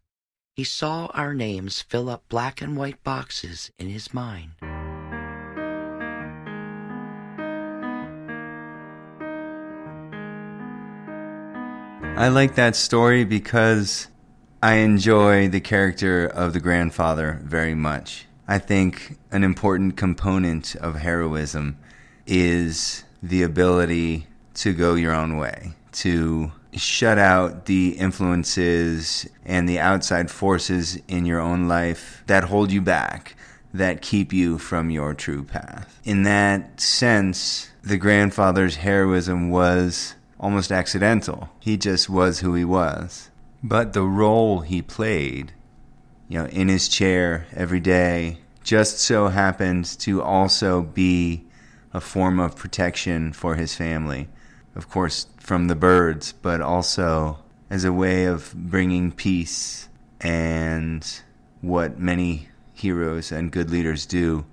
he 0.56 0.64
saw 0.64 1.06
our 1.14 1.36
names 1.36 1.84
fill 1.84 2.10
up 2.10 2.24
black 2.30 2.64
and 2.64 2.76
white 2.76 3.04
boxes 3.04 3.70
in 3.78 3.90
his 3.90 4.12
mind. 4.12 4.54
I 12.18 12.30
like 12.30 12.56
that 12.56 12.76
story 12.76 13.24
because 13.24 14.08
I 14.64 14.76
enjoy 14.76 15.50
the 15.50 15.60
character 15.60 16.26
of 16.26 16.54
the 16.54 16.62
grandfather 16.62 17.42
very 17.44 17.76
much. 17.76 18.28
I 18.48 18.60
think 18.60 19.18
an 19.30 19.44
important 19.44 19.98
component 19.98 20.74
of 20.76 20.96
heroism 20.96 21.78
is 22.26 23.04
the 23.22 23.44
ability 23.44 24.28
to 24.54 24.72
go 24.72 24.96
your 24.96 25.14
own 25.14 25.36
way, 25.36 25.74
to 26.04 26.54
shut 26.72 27.18
out 27.18 27.66
the 27.66 27.90
influences 27.98 29.28
and 29.44 29.68
the 29.68 29.80
outside 29.80 30.32
forces 30.32 30.98
in 31.10 31.26
your 31.26 31.42
own 31.42 31.68
life 31.68 32.24
that 32.28 32.46
hold 32.46 32.72
you 32.72 32.80
back, 32.80 33.36
that 33.74 34.02
keep 34.02 34.32
you 34.32 34.58
from 34.58 34.90
your 34.90 35.14
true 35.14 35.44
path. 35.44 36.00
In 36.06 36.24
that 36.24 36.80
sense, 36.80 37.70
the 37.84 37.98
grandfather's 37.98 38.78
heroism 38.78 39.50
was 39.50 40.16
almost 40.40 40.72
accidental. 40.72 41.50
He 41.60 41.76
just 41.76 42.10
was 42.10 42.40
who 42.40 42.56
he 42.56 42.64
was. 42.64 43.30
But 43.64 43.94
the 43.94 44.04
role 44.04 44.60
he 44.60 44.82
played, 44.82 45.54
you 46.28 46.40
know, 46.40 46.48
in 46.48 46.68
his 46.68 46.90
chair 46.90 47.48
every 47.54 47.80
day, 47.80 48.40
just 48.62 49.00
so 49.00 49.30
happened 49.30 49.86
to 50.00 50.22
also 50.22 50.82
be 50.82 51.46
a 51.94 52.02
form 52.02 52.40
of 52.40 52.58
protection 52.58 53.32
for 53.32 53.56
his 53.56 53.74
family. 53.74 54.28
Of 54.76 54.90
course, 54.90 55.28
from 55.38 55.68
the 55.68 55.76
birds, 55.76 56.34
but 56.34 56.60
also 56.60 57.40
as 57.70 57.86
a 57.86 57.94
way 57.94 58.26
of 58.26 58.54
bringing 58.54 59.12
peace 59.12 59.88
and 60.20 61.06
what 61.62 62.00
many 62.00 62.50
heroes 62.74 63.32
and 63.32 63.52
good 63.52 63.70
leaders 63.70 64.06
do, 64.06 64.46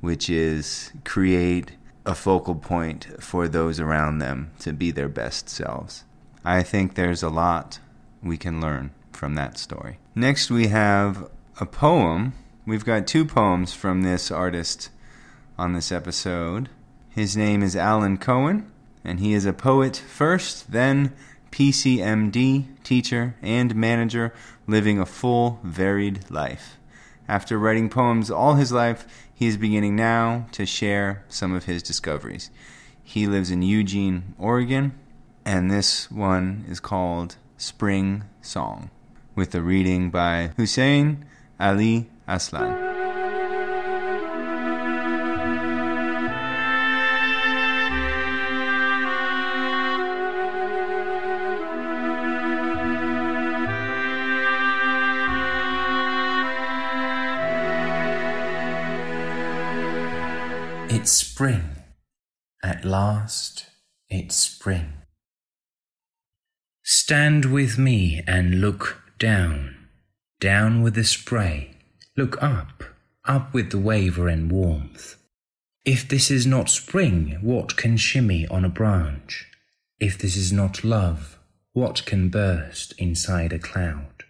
which 0.00 0.28
is 0.28 0.92
create 1.04 1.72
a 2.04 2.14
focal 2.14 2.54
point 2.54 3.06
for 3.20 3.46
those 3.46 3.78
around 3.78 4.18
them 4.18 4.50
to 4.60 4.72
be 4.72 4.90
their 4.90 5.08
best 5.08 5.48
selves. 5.48 6.04
I 6.44 6.62
think 6.62 6.94
there's 6.94 7.22
a 7.22 7.28
lot 7.28 7.80
we 8.26 8.36
can 8.36 8.60
learn 8.60 8.90
from 9.12 9.34
that 9.34 9.58
story. 9.58 9.98
Next, 10.14 10.50
we 10.50 10.68
have 10.68 11.28
a 11.60 11.66
poem. 11.66 12.34
We've 12.66 12.84
got 12.84 13.06
two 13.06 13.24
poems 13.24 13.72
from 13.72 14.02
this 14.02 14.30
artist 14.30 14.90
on 15.58 15.72
this 15.72 15.90
episode. 15.90 16.68
His 17.10 17.36
name 17.36 17.62
is 17.62 17.76
Alan 17.76 18.18
Cohen, 18.18 18.70
and 19.04 19.20
he 19.20 19.32
is 19.32 19.46
a 19.46 19.52
poet 19.52 19.96
first, 19.96 20.72
then 20.72 21.14
PCMD 21.50 22.82
teacher 22.84 23.34
and 23.40 23.74
manager, 23.74 24.34
living 24.66 24.98
a 24.98 25.06
full, 25.06 25.60
varied 25.62 26.30
life. 26.30 26.76
After 27.28 27.58
writing 27.58 27.88
poems 27.88 28.30
all 28.30 28.54
his 28.54 28.72
life, 28.72 29.06
he 29.32 29.46
is 29.46 29.56
beginning 29.56 29.96
now 29.96 30.46
to 30.52 30.66
share 30.66 31.24
some 31.28 31.54
of 31.54 31.64
his 31.64 31.82
discoveries. 31.82 32.50
He 33.02 33.26
lives 33.26 33.50
in 33.50 33.62
Eugene, 33.62 34.34
Oregon, 34.38 34.92
and 35.44 35.70
this 35.70 36.10
one 36.10 36.64
is 36.68 36.80
called 36.80 37.36
Spring 37.58 38.24
Song, 38.42 38.90
with 39.34 39.54
a 39.54 39.62
reading 39.62 40.10
by 40.10 40.52
Hussein 40.56 41.24
Ali 41.58 42.10
Aslan. 42.28 42.84
It's 60.88 61.10
spring. 61.10 61.62
At 62.64 62.84
last, 62.84 63.66
it's 64.08 64.34
spring. 64.34 65.05
Stand 66.88 67.46
with 67.46 67.78
me 67.78 68.22
and 68.28 68.60
look 68.60 69.02
down, 69.18 69.88
down 70.38 70.82
with 70.82 70.94
the 70.94 71.02
spray. 71.02 71.72
Look 72.16 72.40
up, 72.40 72.84
up 73.24 73.52
with 73.52 73.70
the 73.70 73.78
waver 73.78 74.28
and 74.28 74.52
warmth. 74.52 75.16
If 75.84 76.08
this 76.08 76.30
is 76.30 76.46
not 76.46 76.70
spring, 76.70 77.38
what 77.42 77.76
can 77.76 77.96
shimmy 77.96 78.46
on 78.46 78.64
a 78.64 78.68
branch? 78.68 79.48
If 79.98 80.16
this 80.16 80.36
is 80.36 80.52
not 80.52 80.84
love, 80.84 81.40
what 81.72 82.06
can 82.06 82.28
burst 82.28 82.94
inside 82.98 83.52
a 83.52 83.58
cloud? 83.58 84.22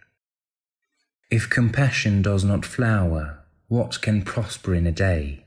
If 1.30 1.50
compassion 1.50 2.22
does 2.22 2.42
not 2.42 2.64
flower, 2.64 3.44
what 3.68 4.00
can 4.00 4.22
prosper 4.22 4.74
in 4.74 4.86
a 4.86 4.92
day? 4.92 5.44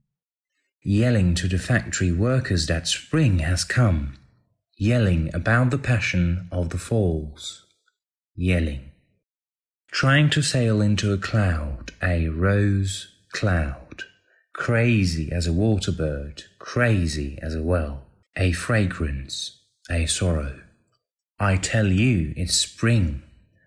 yelling 0.83 1.35
to 1.35 1.47
the 1.47 1.57
factory 1.57 2.11
workers 2.11 2.67
that 2.67 2.87
spring 2.87 3.39
has 3.39 3.63
come, 3.63 4.15
yelling 4.79 5.29
about 5.35 5.71
the 5.71 5.77
passion 5.77 6.47
of 6.53 6.69
the 6.69 6.77
falls, 6.77 7.65
yelling. 8.33 8.89
Trying 9.91 10.29
to 10.29 10.41
sail 10.41 10.79
into 10.81 11.11
a 11.11 11.17
cloud, 11.17 11.91
a 12.01 12.29
rose 12.29 13.13
cloud, 13.33 14.03
crazy 14.53 15.33
as 15.33 15.45
a 15.45 15.51
water 15.51 15.91
bird, 15.91 16.43
crazy 16.59 17.37
as 17.41 17.55
a 17.55 17.61
well, 17.61 18.05
a 18.37 18.53
fragrance, 18.53 19.59
a 19.91 20.05
sorrow. 20.05 20.61
I 21.37 21.57
tell 21.57 21.87
you 21.87 22.33
it's 22.37 22.55
spring, 22.55 23.23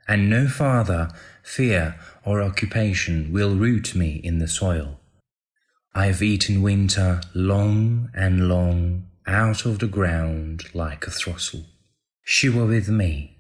and 0.08 0.30
no 0.30 0.48
farther 0.48 1.10
fear 1.42 1.96
or 2.24 2.40
occupation 2.40 3.30
will 3.30 3.54
root 3.54 3.94
me 3.94 4.18
in 4.24 4.38
the 4.38 4.48
soil. 4.48 4.98
I've 5.94 6.22
eaten 6.22 6.62
winter 6.62 7.20
long 7.34 8.08
and 8.14 8.48
long 8.48 9.08
out 9.26 9.64
of 9.64 9.78
the 9.78 9.86
ground 9.86 10.64
like 10.74 11.06
a 11.06 11.10
throstle. 11.10 11.64
She 12.22 12.48
were 12.48 12.66
with 12.66 12.88
me. 12.88 13.38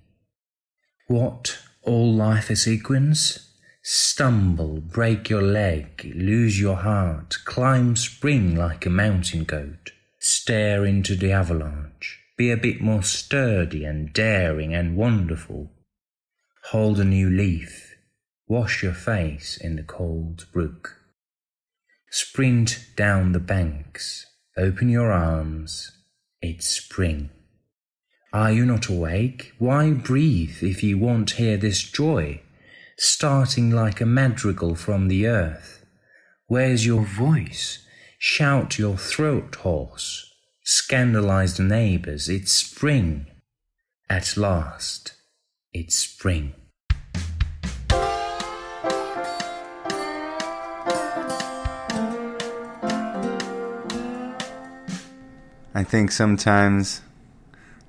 What, 1.08 1.58
all 1.82 2.12
life 2.12 2.50
a 2.50 2.56
sequence? 2.56 3.48
Stumble, 3.82 4.80
break 4.80 5.28
your 5.28 5.42
leg, 5.42 6.12
lose 6.14 6.60
your 6.60 6.76
heart, 6.76 7.38
climb 7.44 7.96
spring 7.96 8.54
like 8.54 8.86
a 8.86 8.90
mountain 8.90 9.42
goat, 9.42 9.90
stare 10.20 10.86
into 10.86 11.16
the 11.16 11.32
avalanche, 11.32 12.20
be 12.36 12.52
a 12.52 12.56
bit 12.56 12.80
more 12.80 13.02
sturdy 13.02 13.84
and 13.84 14.12
daring 14.12 14.72
and 14.72 14.96
wonderful. 14.96 15.72
Hold 16.70 17.00
a 17.00 17.04
new 17.04 17.28
leaf, 17.28 17.96
wash 18.46 18.84
your 18.84 18.94
face 18.94 19.56
in 19.56 19.74
the 19.74 19.82
cold 19.82 20.46
brook. 20.52 20.98
Sprint 22.08 22.86
down 22.94 23.32
the 23.32 23.40
banks, 23.40 24.26
open 24.56 24.88
your 24.88 25.10
arms, 25.10 25.90
it's 26.40 26.66
spring. 26.66 27.30
Are 28.32 28.52
you 28.52 28.64
not 28.64 28.88
awake? 28.88 29.52
Why 29.58 29.90
breathe 29.90 30.62
if 30.62 30.82
you 30.82 30.98
won't 30.98 31.32
hear 31.32 31.56
this 31.56 31.82
joy, 31.82 32.40
starting 32.96 33.70
like 33.70 34.00
a 34.00 34.06
madrigal 34.06 34.74
from 34.74 35.08
the 35.08 35.26
earth? 35.26 35.84
Where's 36.46 36.86
your 36.86 37.04
voice? 37.04 37.78
Shout 38.18 38.78
your 38.78 38.96
throat 38.96 39.54
hoarse, 39.56 40.32
scandalize 40.64 41.56
the 41.56 41.64
neighbors, 41.64 42.28
it's 42.28 42.52
spring. 42.52 43.26
At 44.08 44.36
last, 44.36 45.14
it's 45.72 45.96
spring. 45.96 46.54
I 55.82 55.84
think 55.84 56.12
sometimes 56.12 57.00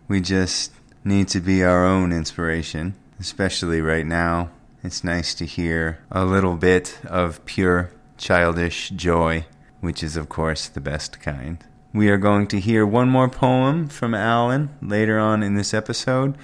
we 0.07 0.19
just 0.19 0.71
need 1.03 1.27
to 1.27 1.39
be 1.39 1.63
our 1.63 1.85
own 1.85 2.11
inspiration, 2.11 2.95
especially 3.19 3.81
right 3.81 4.07
now. 4.07 4.49
It's 4.83 5.03
nice 5.03 5.35
to 5.35 5.45
hear 5.45 5.99
a 6.09 6.25
little 6.25 6.55
bit 6.55 6.97
of 7.05 7.45
pure 7.45 7.91
childish 8.17 8.89
joy, 8.89 9.45
which 9.79 10.01
is, 10.01 10.17
of 10.17 10.27
course, 10.27 10.67
the 10.67 10.81
best 10.81 11.21
kind. 11.21 11.63
We 11.93 12.09
are 12.09 12.17
going 12.17 12.47
to 12.47 12.59
hear 12.59 12.83
one 12.83 13.09
more 13.09 13.29
poem 13.29 13.89
from 13.89 14.15
Alan 14.15 14.71
later 14.81 15.19
on 15.19 15.43
in 15.43 15.53
this 15.53 15.71
episode, 15.71 16.35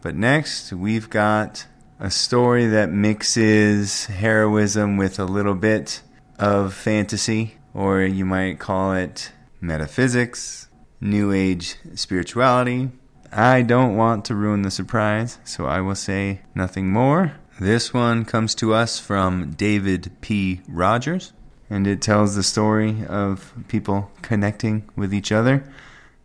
but 0.00 0.14
next 0.14 0.72
we've 0.72 1.10
got 1.10 1.66
a 2.00 2.10
story 2.10 2.68
that 2.68 2.90
mixes 2.90 4.06
heroism 4.06 4.96
with 4.96 5.18
a 5.18 5.26
little 5.26 5.56
bit 5.56 6.00
of 6.38 6.72
fantasy, 6.72 7.58
or 7.74 8.00
you 8.00 8.24
might 8.24 8.58
call 8.58 8.94
it 8.94 9.30
metaphysics, 9.60 10.62
New 11.00 11.32
Age 11.32 11.76
spirituality. 11.94 12.90
I 13.32 13.62
don't 13.62 13.96
want 13.96 14.24
to 14.26 14.34
ruin 14.34 14.62
the 14.62 14.70
surprise, 14.70 15.38
so 15.44 15.66
I 15.66 15.80
will 15.80 15.94
say 15.94 16.40
nothing 16.54 16.90
more. 16.90 17.36
This 17.60 17.92
one 17.94 18.24
comes 18.24 18.54
to 18.56 18.74
us 18.74 18.98
from 18.98 19.52
David 19.52 20.10
P. 20.20 20.60
Rogers, 20.68 21.32
and 21.70 21.86
it 21.86 22.00
tells 22.02 22.34
the 22.34 22.42
story 22.42 23.04
of 23.06 23.52
people 23.68 24.10
connecting 24.22 24.88
with 24.94 25.12
each 25.12 25.32
other. 25.32 25.64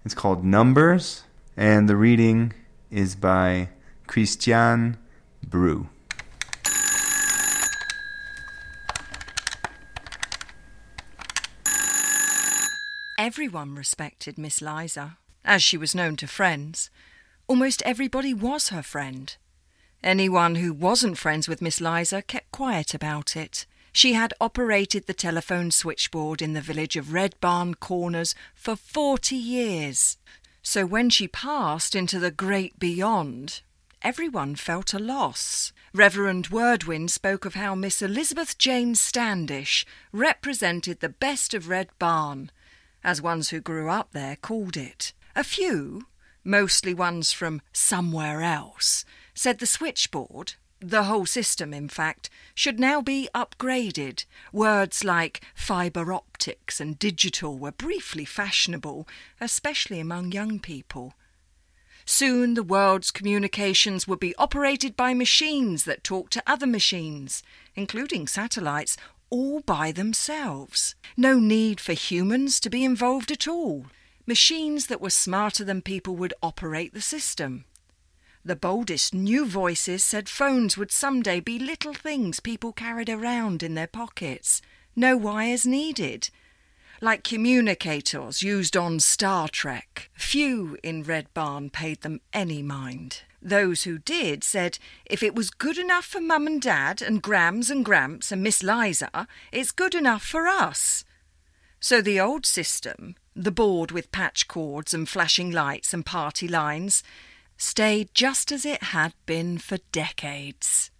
It's 0.05 0.13
called 0.13 0.43
Numbers, 0.43 1.23
and 1.55 1.87
the 1.87 1.95
reading 1.95 2.53
is 2.89 3.15
by 3.15 3.69
Christian 4.07 4.97
Brew. 5.43 5.89
Everyone 13.23 13.75
respected 13.75 14.39
Miss 14.39 14.63
Liza, 14.63 15.19
as 15.45 15.61
she 15.61 15.77
was 15.77 15.93
known 15.93 16.15
to 16.15 16.25
friends. 16.25 16.89
Almost 17.45 17.83
everybody 17.83 18.33
was 18.33 18.69
her 18.69 18.81
friend. 18.81 19.35
Anyone 20.03 20.55
who 20.55 20.73
wasn't 20.73 21.19
friends 21.19 21.47
with 21.47 21.61
Miss 21.61 21.79
Liza 21.79 22.23
kept 22.23 22.51
quiet 22.51 22.95
about 22.95 23.35
it. 23.35 23.67
She 23.93 24.13
had 24.13 24.33
operated 24.41 25.05
the 25.05 25.13
telephone 25.13 25.69
switchboard 25.69 26.41
in 26.41 26.53
the 26.53 26.61
village 26.61 26.97
of 26.97 27.13
Red 27.13 27.39
Barn 27.39 27.75
Corners 27.75 28.33
for 28.55 28.75
forty 28.75 29.35
years. 29.35 30.17
So 30.63 30.87
when 30.87 31.11
she 31.11 31.27
passed 31.27 31.93
into 31.93 32.17
the 32.17 32.31
great 32.31 32.79
beyond, 32.79 33.61
everyone 34.01 34.55
felt 34.55 34.95
a 34.95 34.99
loss. 34.99 35.71
Reverend 35.93 36.49
Wordwin 36.49 37.07
spoke 37.07 37.45
of 37.45 37.53
how 37.53 37.75
Miss 37.75 38.01
Elizabeth 38.01 38.57
Jane 38.57 38.95
Standish 38.95 39.85
represented 40.11 41.01
the 41.01 41.09
best 41.09 41.53
of 41.53 41.69
Red 41.69 41.89
Barn 41.99 42.49
as 43.03 43.21
ones 43.21 43.49
who 43.49 43.59
grew 43.59 43.89
up 43.89 44.11
there 44.11 44.35
called 44.35 44.77
it. 44.77 45.13
A 45.35 45.43
few, 45.43 46.07
mostly 46.43 46.93
ones 46.93 47.31
from 47.31 47.61
somewhere 47.71 48.41
else, 48.41 49.05
said 49.33 49.59
the 49.59 49.65
switchboard, 49.65 50.53
the 50.79 51.03
whole 51.03 51.25
system 51.25 51.73
in 51.73 51.87
fact, 51.87 52.29
should 52.55 52.79
now 52.79 53.01
be 53.01 53.29
upgraded. 53.35 54.25
Words 54.51 55.03
like 55.03 55.41
fibre 55.53 56.11
optics 56.11 56.81
and 56.81 56.97
digital 56.97 57.57
were 57.57 57.71
briefly 57.71 58.25
fashionable, 58.25 59.07
especially 59.39 59.99
among 59.99 60.31
young 60.31 60.59
people. 60.59 61.13
Soon 62.03 62.55
the 62.55 62.63
world's 62.63 63.11
communications 63.11 64.07
would 64.07 64.19
be 64.19 64.35
operated 64.37 64.95
by 64.95 65.13
machines 65.13 65.83
that 65.83 66.03
talk 66.03 66.31
to 66.31 66.43
other 66.47 66.67
machines, 66.67 67.43
including 67.75 68.27
satellites, 68.27 68.97
all 69.31 69.61
by 69.61 69.91
themselves. 69.91 70.93
No 71.17 71.39
need 71.39 71.79
for 71.81 71.93
humans 71.93 72.59
to 72.59 72.69
be 72.69 72.83
involved 72.83 73.31
at 73.31 73.47
all. 73.47 73.87
Machines 74.27 74.85
that 74.87 75.01
were 75.01 75.09
smarter 75.09 75.63
than 75.63 75.81
people 75.81 76.15
would 76.17 76.35
operate 76.43 76.93
the 76.93 77.01
system. 77.01 77.65
The 78.45 78.55
boldest 78.55 79.13
new 79.13 79.45
voices 79.45 80.03
said 80.03 80.29
phones 80.29 80.77
would 80.77 80.91
someday 80.91 81.39
be 81.39 81.57
little 81.57 81.93
things 81.93 82.39
people 82.39 82.73
carried 82.73 83.09
around 83.09 83.63
in 83.63 83.73
their 83.73 83.87
pockets. 83.87 84.61
No 84.95 85.15
wires 85.15 85.65
needed. 85.65 86.29
Like 87.01 87.23
communicators 87.23 88.43
used 88.43 88.77
on 88.77 88.99
Star 88.99 89.47
Trek. 89.47 90.09
Few 90.13 90.77
in 90.83 91.03
Red 91.03 91.33
Barn 91.33 91.69
paid 91.69 92.01
them 92.01 92.21
any 92.33 92.61
mind. 92.61 93.21
Those 93.41 93.83
who 93.83 93.97
did 93.97 94.43
said 94.43 94.77
if 95.05 95.23
it 95.23 95.33
was 95.33 95.49
good 95.49 95.77
enough 95.77 96.05
for 96.05 96.21
Mum 96.21 96.45
and 96.45 96.61
Dad 96.61 97.01
and 97.01 97.21
Grams 97.21 97.71
and 97.71 97.83
Gramps 97.83 98.31
and 98.31 98.43
Miss 98.43 98.61
Liza, 98.61 99.27
it's 99.51 99.71
good 99.71 99.95
enough 99.95 100.23
for 100.23 100.47
us. 100.47 101.03
So 101.79 102.01
the 102.01 102.19
old 102.19 102.45
system, 102.45 103.15
the 103.35 103.51
board 103.51 103.91
with 103.91 104.11
patch 104.11 104.47
cords 104.47 104.93
and 104.93 105.09
flashing 105.09 105.49
lights 105.49 105.93
and 105.93 106.05
party 106.05 106.47
lines, 106.47 107.01
stayed 107.57 108.09
just 108.13 108.51
as 108.51 108.65
it 108.65 108.83
had 108.83 109.13
been 109.25 109.57
for 109.57 109.77
decades. 109.91 110.91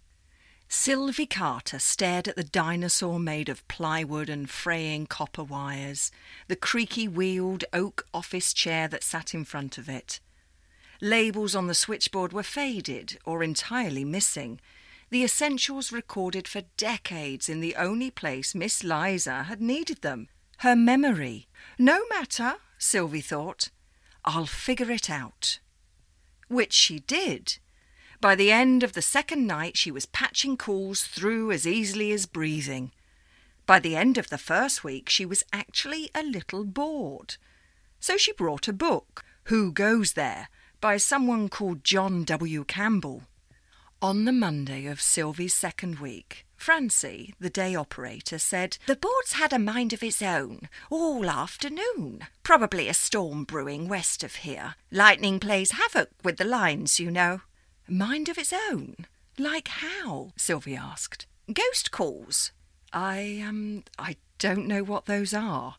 Sylvie 0.68 1.26
Carter 1.26 1.78
stared 1.78 2.26
at 2.26 2.34
the 2.34 2.42
dinosaur 2.42 3.20
made 3.20 3.48
of 3.48 3.66
plywood 3.68 4.28
and 4.28 4.48
fraying 4.48 5.06
copper 5.06 5.44
wires, 5.44 6.10
the 6.48 6.56
creaky 6.56 7.06
wheeled 7.06 7.64
oak 7.72 8.06
office 8.12 8.52
chair 8.52 8.88
that 8.88 9.04
sat 9.04 9.34
in 9.34 9.44
front 9.44 9.76
of 9.76 9.88
it. 9.88 10.18
Labels 11.02 11.56
on 11.56 11.66
the 11.66 11.74
switchboard 11.74 12.32
were 12.32 12.44
faded 12.44 13.18
or 13.24 13.42
entirely 13.42 14.04
missing. 14.04 14.60
The 15.10 15.24
essentials 15.24 15.90
recorded 15.90 16.46
for 16.46 16.62
decades 16.76 17.48
in 17.48 17.60
the 17.60 17.74
only 17.74 18.08
place 18.08 18.54
Miss 18.54 18.84
Liza 18.84 19.42
had 19.42 19.60
needed 19.60 20.02
them 20.02 20.28
her 20.58 20.76
memory. 20.76 21.48
No 21.76 22.04
matter, 22.08 22.54
Sylvie 22.78 23.20
thought. 23.20 23.70
I'll 24.24 24.46
figure 24.46 24.92
it 24.92 25.10
out. 25.10 25.58
Which 26.46 26.72
she 26.72 27.00
did. 27.00 27.58
By 28.20 28.36
the 28.36 28.52
end 28.52 28.84
of 28.84 28.92
the 28.92 29.02
second 29.02 29.44
night, 29.44 29.76
she 29.76 29.90
was 29.90 30.06
patching 30.06 30.56
calls 30.56 31.02
through 31.02 31.50
as 31.50 31.66
easily 31.66 32.12
as 32.12 32.26
breathing. 32.26 32.92
By 33.66 33.80
the 33.80 33.96
end 33.96 34.18
of 34.18 34.28
the 34.28 34.38
first 34.38 34.84
week, 34.84 35.08
she 35.08 35.26
was 35.26 35.42
actually 35.52 36.10
a 36.14 36.22
little 36.22 36.62
bored. 36.62 37.38
So 37.98 38.16
she 38.16 38.32
brought 38.32 38.68
a 38.68 38.72
book, 38.72 39.24
Who 39.44 39.72
Goes 39.72 40.12
There? 40.12 40.48
By 40.82 40.96
someone 40.96 41.48
called 41.48 41.84
John 41.84 42.24
W. 42.24 42.64
Campbell. 42.64 43.22
On 44.02 44.24
the 44.24 44.32
Monday 44.32 44.86
of 44.86 45.00
Sylvie's 45.00 45.54
second 45.54 46.00
week, 46.00 46.44
Francie, 46.56 47.34
the 47.38 47.48
day 47.48 47.76
operator, 47.76 48.36
said, 48.36 48.78
The 48.86 48.96
board's 48.96 49.34
had 49.34 49.52
a 49.52 49.60
mind 49.60 49.92
of 49.92 50.02
its 50.02 50.20
own 50.20 50.68
all 50.90 51.30
afternoon. 51.30 52.26
Probably 52.42 52.88
a 52.88 52.94
storm 52.94 53.44
brewing 53.44 53.88
west 53.88 54.24
of 54.24 54.34
here. 54.36 54.74
Lightning 54.90 55.38
plays 55.38 55.70
havoc 55.70 56.10
with 56.24 56.36
the 56.36 56.44
lines, 56.44 56.98
you 56.98 57.12
know. 57.12 57.42
Mind 57.86 58.28
of 58.28 58.36
its 58.36 58.52
own? 58.52 59.06
Like 59.38 59.68
how? 59.68 60.32
Sylvie 60.36 60.74
asked. 60.74 61.26
Ghost 61.52 61.92
calls. 61.92 62.50
I, 62.92 63.44
um, 63.46 63.84
I 64.00 64.16
don't 64.40 64.66
know 64.66 64.82
what 64.82 65.06
those 65.06 65.32
are. 65.32 65.76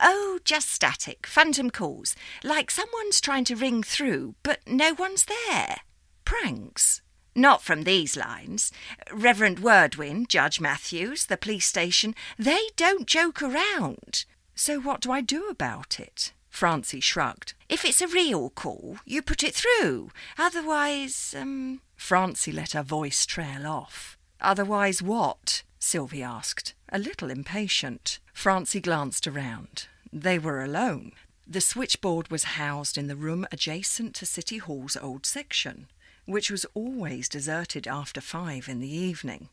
Oh, 0.00 0.38
just 0.44 0.70
static, 0.70 1.26
phantom 1.26 1.70
calls, 1.70 2.16
like 2.42 2.70
someone's 2.70 3.20
trying 3.20 3.44
to 3.44 3.56
ring 3.56 3.82
through, 3.82 4.34
but 4.42 4.60
no 4.66 4.94
one's 4.94 5.26
there. 5.26 5.78
Pranks. 6.24 7.02
Not 7.34 7.62
from 7.62 7.82
these 7.82 8.16
lines. 8.16 8.72
Reverend 9.12 9.58
Wordwin, 9.58 10.26
Judge 10.26 10.60
Matthews, 10.60 11.26
the 11.26 11.36
police 11.36 11.66
station, 11.66 12.14
they 12.36 12.68
don't 12.76 13.06
joke 13.06 13.40
around. 13.42 14.24
So 14.54 14.80
what 14.80 15.00
do 15.00 15.12
I 15.12 15.20
do 15.20 15.46
about 15.48 16.00
it? 16.00 16.32
Francie 16.48 16.98
shrugged. 17.00 17.54
If 17.68 17.84
it's 17.84 18.00
a 18.00 18.08
real 18.08 18.50
call, 18.50 18.96
you 19.04 19.22
put 19.22 19.44
it 19.44 19.54
through. 19.54 20.10
Otherwise, 20.36 21.34
um. 21.38 21.80
Francie 21.94 22.50
let 22.50 22.72
her 22.72 22.82
voice 22.82 23.24
trail 23.24 23.66
off. 23.66 24.18
Otherwise, 24.40 25.00
what? 25.02 25.62
Sylvie 25.78 26.22
asked, 26.22 26.74
a 26.90 26.98
little 26.98 27.30
impatient. 27.30 28.18
Francie 28.32 28.80
glanced 28.80 29.26
around. 29.26 29.86
They 30.12 30.38
were 30.38 30.62
alone. 30.62 31.12
The 31.46 31.60
switchboard 31.60 32.30
was 32.30 32.44
housed 32.44 32.98
in 32.98 33.08
the 33.08 33.16
room 33.16 33.46
adjacent 33.50 34.14
to 34.16 34.26
City 34.26 34.58
Hall's 34.58 34.96
old 34.96 35.24
section, 35.24 35.86
which 36.26 36.50
was 36.50 36.66
always 36.74 37.28
deserted 37.28 37.86
after 37.86 38.20
five 38.20 38.68
in 38.68 38.80
the 38.80 38.94
evening. 38.94 39.48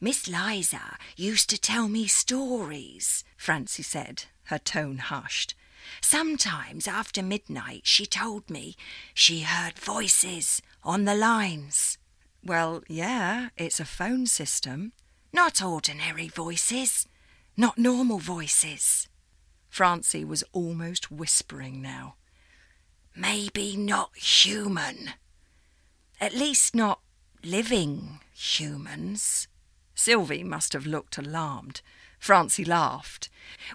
Miss 0.00 0.28
Liza 0.28 0.98
used 1.16 1.48
to 1.50 1.60
tell 1.60 1.88
me 1.88 2.06
stories, 2.06 3.24
Francie 3.36 3.82
said, 3.82 4.24
her 4.44 4.58
tone 4.58 4.98
hushed. 4.98 5.54
Sometimes 6.00 6.86
after 6.86 7.22
midnight 7.22 7.82
she 7.84 8.06
told 8.06 8.50
me 8.50 8.76
she 9.14 9.40
heard 9.40 9.78
voices 9.78 10.60
on 10.84 11.04
the 11.04 11.14
lines. 11.14 11.98
Well, 12.44 12.82
yeah, 12.88 13.48
it's 13.56 13.80
a 13.80 13.84
phone 13.84 14.26
system. 14.26 14.92
Not 15.32 15.62
ordinary 15.62 16.28
voices. 16.28 17.06
Not 17.56 17.78
normal 17.78 18.18
voices. 18.18 19.08
Francie 19.68 20.24
was 20.24 20.44
almost 20.52 21.10
whispering 21.10 21.80
now. 21.80 22.16
maybe 23.14 23.76
not 23.76 24.16
human. 24.16 25.10
At 26.20 26.32
least 26.34 26.74
not 26.74 27.00
living 27.44 28.20
humans. 28.34 29.48
Sylvie 29.94 30.42
must 30.44 30.72
have 30.72 30.86
looked 30.86 31.18
alarmed. 31.18 31.82
Francie 32.22 32.64
laughed. 32.64 33.28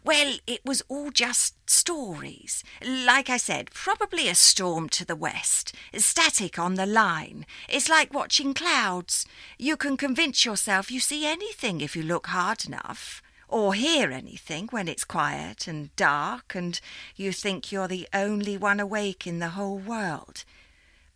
Well, 0.05 0.37
it 0.47 0.61
was 0.63 0.81
all 0.87 1.11
just 1.11 1.69
stories. 1.69 2.63
Like 2.81 3.29
I 3.29 3.35
said, 3.35 3.71
probably 3.71 4.29
a 4.29 4.35
storm 4.35 4.87
to 4.91 5.03
the 5.03 5.17
west, 5.17 5.75
static 5.93 6.57
on 6.57 6.75
the 6.75 6.85
line. 6.85 7.45
It's 7.67 7.89
like 7.89 8.13
watching 8.13 8.53
clouds. 8.53 9.25
You 9.59 9.75
can 9.75 9.97
convince 9.97 10.45
yourself 10.45 10.89
you 10.89 11.01
see 11.01 11.25
anything 11.25 11.81
if 11.81 11.93
you 11.93 12.03
look 12.03 12.27
hard 12.27 12.65
enough, 12.65 13.21
or 13.49 13.73
hear 13.73 14.11
anything 14.11 14.69
when 14.71 14.87
it's 14.87 15.03
quiet 15.03 15.67
and 15.67 15.93
dark 15.97 16.55
and 16.55 16.79
you 17.17 17.33
think 17.33 17.69
you're 17.69 17.89
the 17.89 18.07
only 18.13 18.57
one 18.57 18.79
awake 18.79 19.27
in 19.27 19.39
the 19.39 19.49
whole 19.49 19.77
world. 19.77 20.45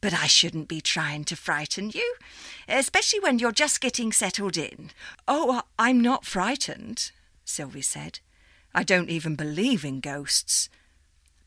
But 0.02 0.14
I 0.14 0.28
shouldn't 0.28 0.68
be 0.68 0.82
trying 0.82 1.24
to 1.26 1.38
frighten 1.38 1.92
you, 1.92 2.16
especially 2.68 3.22
when 3.22 3.40
you're 3.40 3.54
just 3.54 3.80
getting 3.80 4.12
settled 4.12 4.58
in. 4.58 4.90
Oh, 5.30 5.62
I'm 5.80 6.02
not 6.02 6.26
frightened, 6.26 7.12
Sylvie 7.46 7.82
said. 7.82 8.20
I 8.74 8.84
don't 8.84 9.10
even 9.10 9.36
believe 9.36 9.84
in 9.84 10.00
ghosts. 10.00 10.70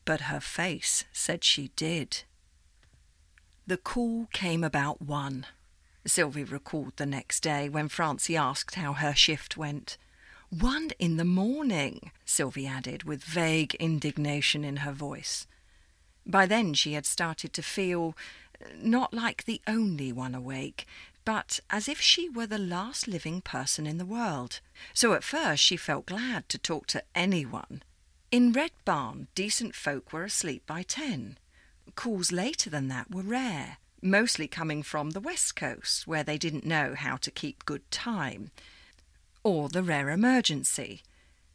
But 0.05 0.21
her 0.21 0.39
face 0.39 1.05
said 1.11 1.43
she 1.43 1.71
did. 1.75 2.23
The 3.65 3.77
call 3.77 4.27
came 4.31 4.63
about 4.63 5.01
one. 5.01 5.47
Sylvie 6.05 6.43
recalled 6.43 6.93
the 6.97 7.07
next 7.07 7.41
day 7.41 7.67
when 7.67 7.89
Francie 7.89 8.37
asked 8.37 8.75
how 8.75 8.93
her 8.93 9.15
shift 9.15 9.57
went. 9.57 9.97
One 10.51 10.91
in 10.99 11.17
the 11.17 11.25
morning, 11.25 12.11
Sylvie 12.25 12.67
added, 12.67 13.03
with 13.03 13.23
vague 13.23 13.73
indignation 13.75 14.63
in 14.63 14.77
her 14.77 14.91
voice. 14.91 15.47
By 16.27 16.45
then 16.45 16.75
she 16.75 16.93
had 16.93 17.07
started 17.07 17.53
to 17.53 17.63
feel 17.63 18.15
not 18.79 19.13
like 19.13 19.45
the 19.45 19.61
only 19.67 20.11
one 20.11 20.35
awake, 20.35 20.85
but 21.25 21.59
as 21.69 21.89
if 21.89 21.99
she 21.99 22.29
were 22.29 22.47
the 22.47 22.57
last 22.57 23.07
living 23.07 23.41
person 23.41 23.87
in 23.87 23.97
the 23.97 24.05
world. 24.05 24.61
So 24.93 25.13
at 25.13 25.23
first 25.23 25.63
she 25.63 25.75
felt 25.75 26.05
glad 26.05 26.47
to 26.49 26.57
talk 26.57 26.85
to 26.87 27.03
anyone. 27.15 27.81
In 28.31 28.51
Red 28.51 28.71
Barn, 28.85 29.27
decent 29.33 29.75
folk 29.75 30.13
were 30.13 30.23
asleep 30.23 30.63
by 30.67 30.83
ten. 30.83 31.37
Calls 31.95 32.31
later 32.31 32.69
than 32.69 32.87
that 32.89 33.09
were 33.11 33.21
rare, 33.21 33.77
mostly 34.01 34.47
coming 34.47 34.83
from 34.83 35.11
the 35.11 35.19
West 35.19 35.55
Coast, 35.55 36.05
where 36.05 36.23
they 36.23 36.37
didn't 36.37 36.65
know 36.65 36.93
how 36.95 37.17
to 37.17 37.31
keep 37.31 37.65
good 37.65 37.89
time. 37.89 38.51
Or 39.43 39.69
the 39.69 39.83
rare 39.83 40.09
emergency. 40.09 41.01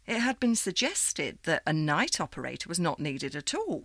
It 0.07 0.19
had 0.19 0.41
been 0.41 0.57
suggested 0.57 1.39
that 1.45 1.63
a 1.67 1.73
night 1.73 2.21
operator 2.21 2.69
was 2.69 2.81
not 2.81 2.99
needed 2.99 3.37
at 3.37 3.55
all, 3.55 3.85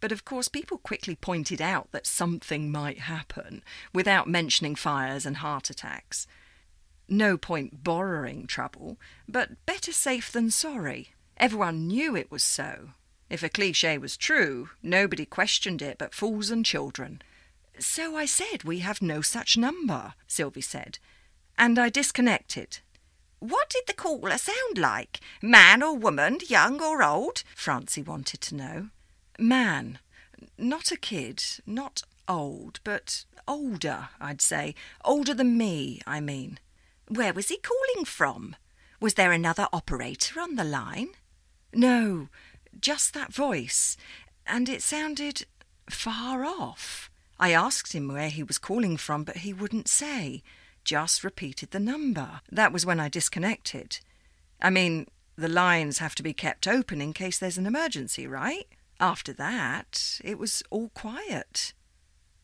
but 0.00 0.12
of 0.12 0.24
course, 0.24 0.48
people 0.48 0.78
quickly 0.78 1.14
pointed 1.14 1.60
out 1.60 1.92
that 1.92 2.06
something 2.06 2.70
might 2.70 3.00
happen 3.00 3.62
without 3.92 4.28
mentioning 4.28 4.74
fires 4.74 5.26
and 5.26 5.38
heart 5.38 5.70
attacks. 5.70 6.26
No 7.08 7.36
point 7.36 7.84
borrowing 7.84 8.46
trouble, 8.46 8.96
but 9.28 9.64
better 9.66 9.92
safe 9.92 10.32
than 10.32 10.50
sorry. 10.50 11.10
Everyone 11.36 11.86
knew 11.86 12.16
it 12.16 12.30
was 12.30 12.42
so. 12.42 12.90
If 13.28 13.42
a 13.42 13.48
cliche 13.48 13.98
was 13.98 14.16
true, 14.16 14.70
nobody 14.82 15.24
questioned 15.24 15.82
it 15.82 15.98
but 15.98 16.14
fools 16.14 16.50
and 16.50 16.64
children. 16.64 17.22
So 17.78 18.16
I 18.16 18.26
said 18.26 18.64
we 18.64 18.80
have 18.80 19.00
no 19.00 19.20
such 19.22 19.56
number, 19.56 20.14
Sylvie 20.26 20.60
said, 20.60 20.98
and 21.56 21.78
I 21.78 21.88
disconnected. 21.88 22.78
What 23.38 23.70
did 23.70 23.84
the 23.86 23.94
caller 23.94 24.36
sound 24.36 24.76
like? 24.76 25.20
Man 25.40 25.82
or 25.82 25.96
woman, 25.96 26.38
young 26.46 26.82
or 26.82 27.02
old? 27.02 27.42
Francie 27.56 28.02
wanted 28.02 28.40
to 28.42 28.54
know. 28.54 28.88
Man. 29.40 29.98
Not 30.58 30.92
a 30.92 30.96
kid, 30.96 31.42
not 31.66 32.02
old, 32.28 32.80
but 32.84 33.24
older, 33.48 34.10
I'd 34.20 34.42
say. 34.42 34.74
Older 35.04 35.32
than 35.32 35.56
me, 35.56 36.02
I 36.06 36.20
mean. 36.20 36.58
Where 37.08 37.32
was 37.32 37.48
he 37.48 37.58
calling 37.58 38.04
from? 38.04 38.54
Was 39.00 39.14
there 39.14 39.32
another 39.32 39.66
operator 39.72 40.40
on 40.40 40.56
the 40.56 40.64
line? 40.64 41.12
No, 41.72 42.28
just 42.78 43.14
that 43.14 43.32
voice, 43.32 43.96
and 44.46 44.68
it 44.68 44.82
sounded 44.82 45.46
far 45.88 46.44
off. 46.44 47.10
I 47.38 47.52
asked 47.52 47.94
him 47.94 48.08
where 48.08 48.28
he 48.28 48.42
was 48.42 48.58
calling 48.58 48.98
from, 48.98 49.24
but 49.24 49.38
he 49.38 49.54
wouldn't 49.54 49.88
say, 49.88 50.42
just 50.84 51.24
repeated 51.24 51.70
the 51.70 51.80
number. 51.80 52.42
That 52.52 52.72
was 52.72 52.84
when 52.84 53.00
I 53.00 53.08
disconnected. 53.08 54.00
I 54.60 54.68
mean, 54.68 55.06
the 55.36 55.48
lines 55.48 55.98
have 55.98 56.14
to 56.16 56.22
be 56.22 56.34
kept 56.34 56.68
open 56.68 57.00
in 57.00 57.14
case 57.14 57.38
there's 57.38 57.58
an 57.58 57.66
emergency, 57.66 58.26
right? 58.26 58.66
After 59.00 59.32
that, 59.32 60.20
it 60.22 60.38
was 60.38 60.62
all 60.68 60.90
quiet. 60.90 61.72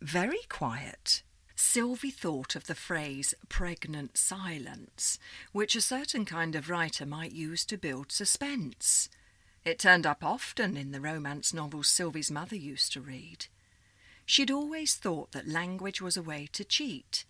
Very 0.01 0.41
quiet. 0.49 1.23
Sylvie 1.55 2.11
thought 2.11 2.57
of 2.57 2.67
the 2.67 2.75
phrase 2.75 3.35
pregnant 3.51 4.17
silence, 4.17 5.19
which 5.53 5.77
a 5.77 5.83
certain 5.83 6.25
kind 6.25 6.55
of 6.55 6.71
writer 6.71 7.05
might 7.05 7.33
use 7.33 7.67
to 7.67 7.77
build 7.77 8.11
suspense. 8.11 9.11
It 9.67 9.79
turned 9.79 10.07
up 10.07 10.25
often 10.25 10.79
in 10.79 10.93
the 10.93 11.01
romance 11.01 11.53
novels 11.53 11.89
Sylvie's 11.89 12.31
mother 12.31 12.57
used 12.57 12.93
to 12.95 13.03
read. 13.03 13.47
She'd 14.25 14.51
always 14.51 14.95
thought 14.95 15.33
that 15.33 15.49
language 15.49 16.01
was 16.01 16.17
a 16.17 16.23
way 16.23 16.49
to 16.53 16.65
cheat, 16.65 17.27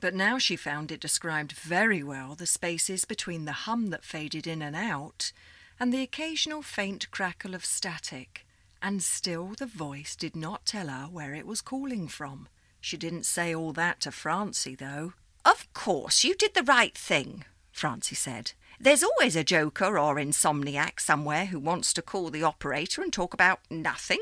but 0.00 0.14
now 0.14 0.36
she 0.36 0.56
found 0.56 0.92
it 0.92 1.00
described 1.00 1.52
very 1.52 2.02
well 2.02 2.34
the 2.34 2.46
spaces 2.46 3.06
between 3.06 3.46
the 3.46 3.52
hum 3.52 3.88
that 3.88 4.04
faded 4.04 4.46
in 4.46 4.60
and 4.60 4.76
out 4.76 5.32
and 5.80 5.92
the 5.92 6.02
occasional 6.02 6.62
faint 6.62 7.10
crackle 7.10 7.54
of 7.54 7.64
static. 7.64 8.45
And 8.86 9.02
still 9.02 9.48
the 9.58 9.66
voice 9.66 10.14
did 10.14 10.36
not 10.36 10.64
tell 10.64 10.86
her 10.86 11.08
where 11.10 11.34
it 11.34 11.44
was 11.44 11.60
calling 11.60 12.06
from. 12.06 12.46
She 12.80 12.96
didn't 12.96 13.26
say 13.26 13.52
all 13.52 13.72
that 13.72 14.00
to 14.02 14.12
Francie, 14.12 14.76
though. 14.76 15.14
Of 15.44 15.66
course, 15.72 16.22
you 16.22 16.36
did 16.36 16.54
the 16.54 16.62
right 16.62 16.96
thing, 16.96 17.44
Francie 17.72 18.14
said. 18.14 18.52
There's 18.78 19.02
always 19.02 19.34
a 19.34 19.42
joker 19.42 19.98
or 19.98 20.14
insomniac 20.20 21.00
somewhere 21.00 21.46
who 21.46 21.58
wants 21.58 21.92
to 21.94 22.00
call 22.00 22.30
the 22.30 22.44
operator 22.44 23.02
and 23.02 23.12
talk 23.12 23.34
about 23.34 23.58
nothing. 23.68 24.20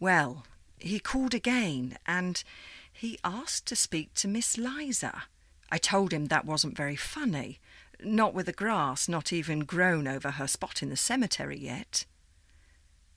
Well, 0.00 0.46
he 0.78 1.00
called 1.00 1.34
again, 1.34 1.98
and 2.06 2.42
he 2.90 3.18
asked 3.22 3.66
to 3.66 3.76
speak 3.76 4.14
to 4.14 4.26
Miss 4.26 4.56
Liza. 4.56 5.24
I 5.70 5.76
told 5.76 6.14
him 6.14 6.28
that 6.28 6.46
wasn't 6.46 6.78
very 6.78 6.96
funny, 6.96 7.58
not 8.02 8.32
with 8.32 8.46
the 8.46 8.52
grass 8.52 9.06
not 9.06 9.34
even 9.34 9.66
grown 9.66 10.08
over 10.08 10.30
her 10.30 10.46
spot 10.46 10.82
in 10.82 10.88
the 10.88 10.96
cemetery 10.96 11.58
yet. 11.58 12.06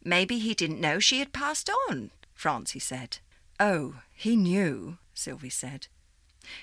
Maybe 0.04 0.40
he 0.40 0.54
didn't 0.54 0.82
know 0.82 1.00
she 1.00 1.20
had 1.20 1.34
passed 1.34 1.70
on, 1.90 2.12
Francie 2.34 2.80
said. 2.80 3.20
Oh, 3.60 3.96
he 4.14 4.36
knew, 4.36 4.98
Sylvie 5.14 5.50
said. 5.50 5.88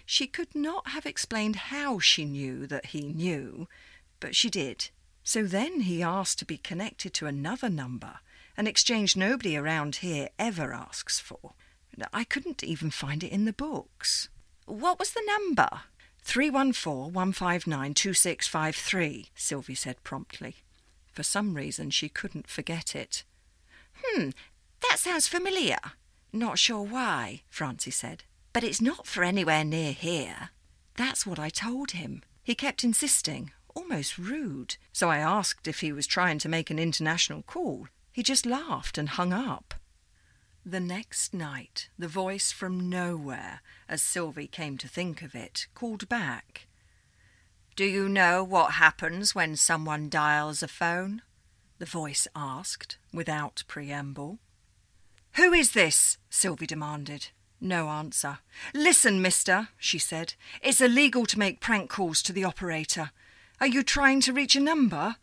She 0.04 0.26
could 0.26 0.54
not 0.54 0.88
have 0.88 1.06
explained 1.06 1.56
how 1.56 1.98
she 2.00 2.24
knew 2.24 2.66
that 2.66 2.86
he 2.86 3.02
knew, 3.02 3.68
but 4.18 4.34
she 4.34 4.50
did. 4.50 4.90
So 5.22 5.44
then 5.44 5.82
he 5.82 6.02
asked 6.02 6.38
to 6.40 6.44
be 6.44 6.58
connected 6.58 7.14
to 7.14 7.26
another 7.26 7.68
number, 7.68 8.20
an 8.56 8.66
exchange 8.66 9.16
nobody 9.16 9.56
around 9.56 9.96
here 9.96 10.30
ever 10.38 10.72
asks 10.72 11.20
for. 11.20 11.52
I 12.12 12.24
couldn't 12.24 12.62
even 12.64 12.90
find 12.90 13.24
it 13.24 13.32
in 13.32 13.44
the 13.44 13.52
books. 13.52 14.28
What 14.66 14.98
was 14.98 15.10
the 15.10 15.22
number? 15.26 15.68
314 16.22 17.12
159 17.12 17.94
2653, 17.94 19.30
Sylvie 19.34 19.74
said 19.74 20.02
promptly. 20.04 20.56
For 21.18 21.24
some 21.24 21.54
reason, 21.54 21.90
she 21.90 22.08
couldn't 22.08 22.46
forget 22.46 22.94
it. 22.94 23.24
Hmm, 23.96 24.28
that 24.88 25.00
sounds 25.00 25.26
familiar. 25.26 25.78
Not 26.32 26.60
sure 26.60 26.84
why, 26.84 27.42
Francie 27.50 27.90
said. 27.90 28.22
But 28.52 28.62
it's 28.62 28.80
not 28.80 29.04
for 29.04 29.24
anywhere 29.24 29.64
near 29.64 29.90
here. 29.90 30.50
That's 30.94 31.26
what 31.26 31.40
I 31.40 31.48
told 31.48 31.90
him. 31.90 32.22
He 32.44 32.54
kept 32.54 32.84
insisting, 32.84 33.50
almost 33.74 34.16
rude. 34.16 34.76
So 34.92 35.10
I 35.10 35.18
asked 35.18 35.66
if 35.66 35.80
he 35.80 35.90
was 35.90 36.06
trying 36.06 36.38
to 36.38 36.48
make 36.48 36.70
an 36.70 36.78
international 36.78 37.42
call. 37.42 37.88
He 38.12 38.22
just 38.22 38.46
laughed 38.46 38.96
and 38.96 39.08
hung 39.08 39.32
up. 39.32 39.74
The 40.64 40.78
next 40.78 41.34
night, 41.34 41.88
the 41.98 42.06
voice 42.06 42.52
from 42.52 42.88
nowhere, 42.88 43.60
as 43.88 44.02
Sylvie 44.02 44.46
came 44.46 44.78
to 44.78 44.86
think 44.86 45.22
of 45.22 45.34
it, 45.34 45.66
called 45.74 46.08
back. 46.08 46.68
Do 47.78 47.84
you 47.84 48.08
know 48.08 48.42
what 48.42 48.72
happens 48.72 49.36
when 49.36 49.54
someone 49.54 50.08
dials 50.08 50.64
a 50.64 50.66
phone? 50.66 51.22
The 51.78 51.86
voice 51.86 52.26
asked, 52.34 52.98
without 53.14 53.62
preamble. 53.68 54.40
Who 55.34 55.52
is 55.52 55.74
this? 55.74 56.18
Sylvie 56.28 56.66
demanded. 56.66 57.28
No 57.60 57.86
answer. 57.86 58.40
Listen, 58.74 59.22
mister, 59.22 59.68
she 59.78 60.00
said. 60.00 60.34
It's 60.60 60.80
illegal 60.80 61.24
to 61.26 61.38
make 61.38 61.60
prank 61.60 61.88
calls 61.88 62.20
to 62.22 62.32
the 62.32 62.42
operator. 62.42 63.12
Are 63.60 63.68
you 63.68 63.84
trying 63.84 64.22
to 64.22 64.32
reach 64.32 64.56
a 64.56 64.60
number? 64.60 65.14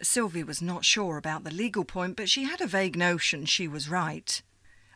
Sylvie 0.00 0.44
was 0.44 0.62
not 0.62 0.84
sure 0.84 1.16
about 1.16 1.42
the 1.42 1.50
legal 1.50 1.84
point, 1.84 2.14
but 2.14 2.28
she 2.28 2.44
had 2.44 2.60
a 2.60 2.68
vague 2.68 2.96
notion 2.96 3.44
she 3.44 3.66
was 3.66 3.88
right. 3.88 4.40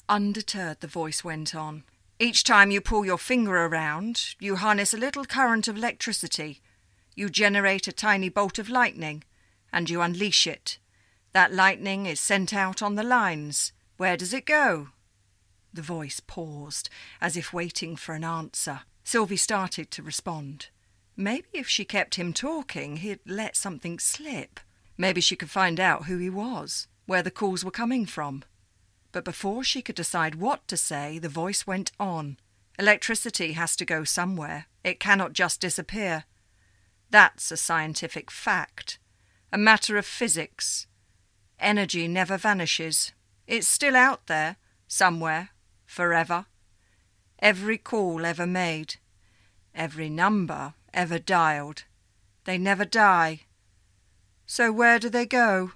Undeterred, 0.09 0.79
the 0.79 0.87
voice 0.87 1.25
went 1.25 1.53
on. 1.53 1.83
Each 2.21 2.45
time 2.45 2.71
you 2.71 2.81
pull 2.81 3.05
your 3.05 3.19
finger 3.19 3.57
around, 3.57 4.37
you 4.39 4.55
harness 4.55 4.95
a 4.95 4.99
little 4.99 5.25
current 5.25 5.67
of 5.67 5.77
electricity. 5.77 6.61
You 7.15 7.29
generate 7.29 7.87
a 7.89 7.93
tiny 7.93 8.29
bolt 8.29 8.59
of 8.59 8.69
lightning, 8.69 9.25
and 9.73 9.91
you 9.91 10.01
unleash 10.01 10.47
it. 10.47 10.79
That 11.33 11.53
lightning 11.53 12.07
is 12.07 12.21
sent 12.21 12.53
out 12.55 12.83
on 12.83 12.95
the 12.95 13.03
lines. 13.03 13.73
Where 13.97 14.17
does 14.17 14.33
it 14.33 14.47
go? 14.47 14.89
The 15.73 15.83
voice 15.83 16.21
paused, 16.21 16.91
as 17.21 17.37
if 17.37 17.53
waiting 17.53 17.97
for 17.97 18.15
an 18.15 18.25
answer. 18.25 18.81
Sylvie 19.05 19.37
started 19.37 19.91
to 19.91 20.03
respond. 20.03 20.69
Maybe 21.17 21.49
if 21.53 21.69
she 21.69 21.85
kept 21.85 22.15
him 22.15 22.33
talking, 22.33 22.99
he'd 22.99 23.21
let 23.27 23.57
something 23.57 23.99
slip. 23.99 24.61
Maybe 24.97 25.21
she 25.21 25.37
could 25.37 25.51
find 25.51 25.81
out 25.81 26.05
who 26.05 26.19
he 26.19 26.31
was, 26.31 26.87
where 27.07 27.23
the 27.23 27.31
calls 27.31 27.65
were 27.65 27.71
coming 27.71 28.07
from. 28.07 28.45
But 29.11 29.25
before 29.25 29.65
she 29.65 29.83
could 29.83 29.97
decide 29.97 30.37
what 30.37 30.67
to 30.69 30.77
say, 30.77 31.19
the 31.19 31.29
voice 31.29 31.67
went 31.67 31.93
on. 32.01 32.39
Electricity 32.79 33.53
has 33.53 33.77
to 33.77 33.85
go 33.85 34.05
somewhere. 34.05 34.67
It 34.83 35.01
cannot 35.01 35.35
just 35.35 35.61
disappear. 35.61 36.25
That's 37.13 37.51
a 37.53 37.59
scientific 37.59 38.31
fact, 38.31 38.99
a 39.53 39.59
matter 39.59 39.99
of 39.99 40.07
physics. 40.07 40.87
Energy 41.61 42.09
never 42.09 42.39
vanishes. 42.39 43.13
It's 43.47 43.69
still 43.69 43.95
out 43.95 44.29
there, 44.29 44.57
somewhere, 44.89 45.51
forever. 45.85 46.47
Every 47.39 47.77
call 47.77 48.25
ever 48.25 48.47
made, 48.47 48.95
every 49.75 50.09
number 50.09 50.73
ever 50.95 51.19
dialed, 51.19 51.85
they 52.45 52.57
never 52.57 52.87
die. 52.87 53.43
So 54.47 54.73
where 54.73 54.99
do 54.99 55.11
they 55.11 55.27
go? 55.27 55.73